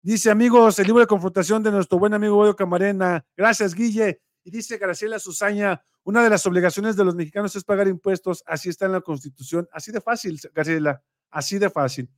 Dice, 0.00 0.30
amigos, 0.30 0.78
el 0.78 0.86
libro 0.86 1.00
de 1.00 1.06
confrontación 1.06 1.62
de 1.62 1.70
nuestro 1.70 1.98
buen 1.98 2.14
amigo 2.14 2.36
Boyo 2.36 2.56
Camarena. 2.56 3.24
Gracias, 3.36 3.74
Guille. 3.74 4.22
Y 4.44 4.50
dice 4.50 4.78
Graciela 4.78 5.18
Susaña, 5.18 5.82
una 6.02 6.22
de 6.22 6.30
las 6.30 6.46
obligaciones 6.46 6.96
de 6.96 7.04
los 7.04 7.14
mexicanos 7.14 7.54
es 7.56 7.64
pagar 7.64 7.88
impuestos, 7.88 8.42
así 8.46 8.68
está 8.70 8.86
en 8.86 8.92
la 8.92 9.00
Constitución, 9.02 9.68
así 9.72 9.92
de 9.92 10.00
fácil, 10.00 10.38
Graciela, 10.54 11.02
así 11.30 11.58
de 11.58 11.68
fácil. 11.68 12.10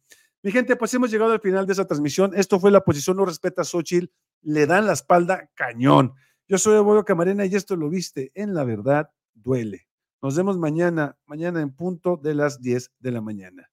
Mi 0.42 0.52
gente, 0.52 0.76
pues 0.76 0.94
hemos 0.94 1.10
llegado 1.10 1.32
al 1.32 1.40
final 1.40 1.66
de 1.66 1.72
esa 1.72 1.86
transmisión. 1.86 2.32
Esto 2.34 2.60
fue 2.60 2.70
la 2.70 2.82
posición 2.82 3.16
no 3.16 3.24
respeta 3.24 3.62
a 3.62 3.64
Xochitl, 3.64 4.12
le 4.42 4.66
dan 4.66 4.86
la 4.86 4.92
espalda 4.92 5.50
cañón. 5.54 6.14
Yo 6.46 6.58
soy 6.58 6.80
Boyo 6.80 7.04
Camarena 7.04 7.46
y 7.46 7.54
esto 7.54 7.74
lo 7.74 7.88
viste 7.88 8.30
en 8.34 8.54
La 8.54 8.62
Verdad 8.62 9.10
Duele. 9.34 9.88
Nos 10.26 10.34
vemos 10.34 10.58
mañana, 10.58 11.16
mañana 11.24 11.60
en 11.60 11.70
punto 11.70 12.16
de 12.16 12.34
las 12.34 12.60
10 12.60 12.90
de 12.98 13.12
la 13.12 13.20
mañana. 13.20 13.70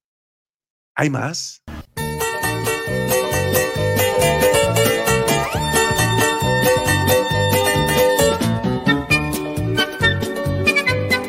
¿Hay 0.93 1.09
más? 1.09 1.63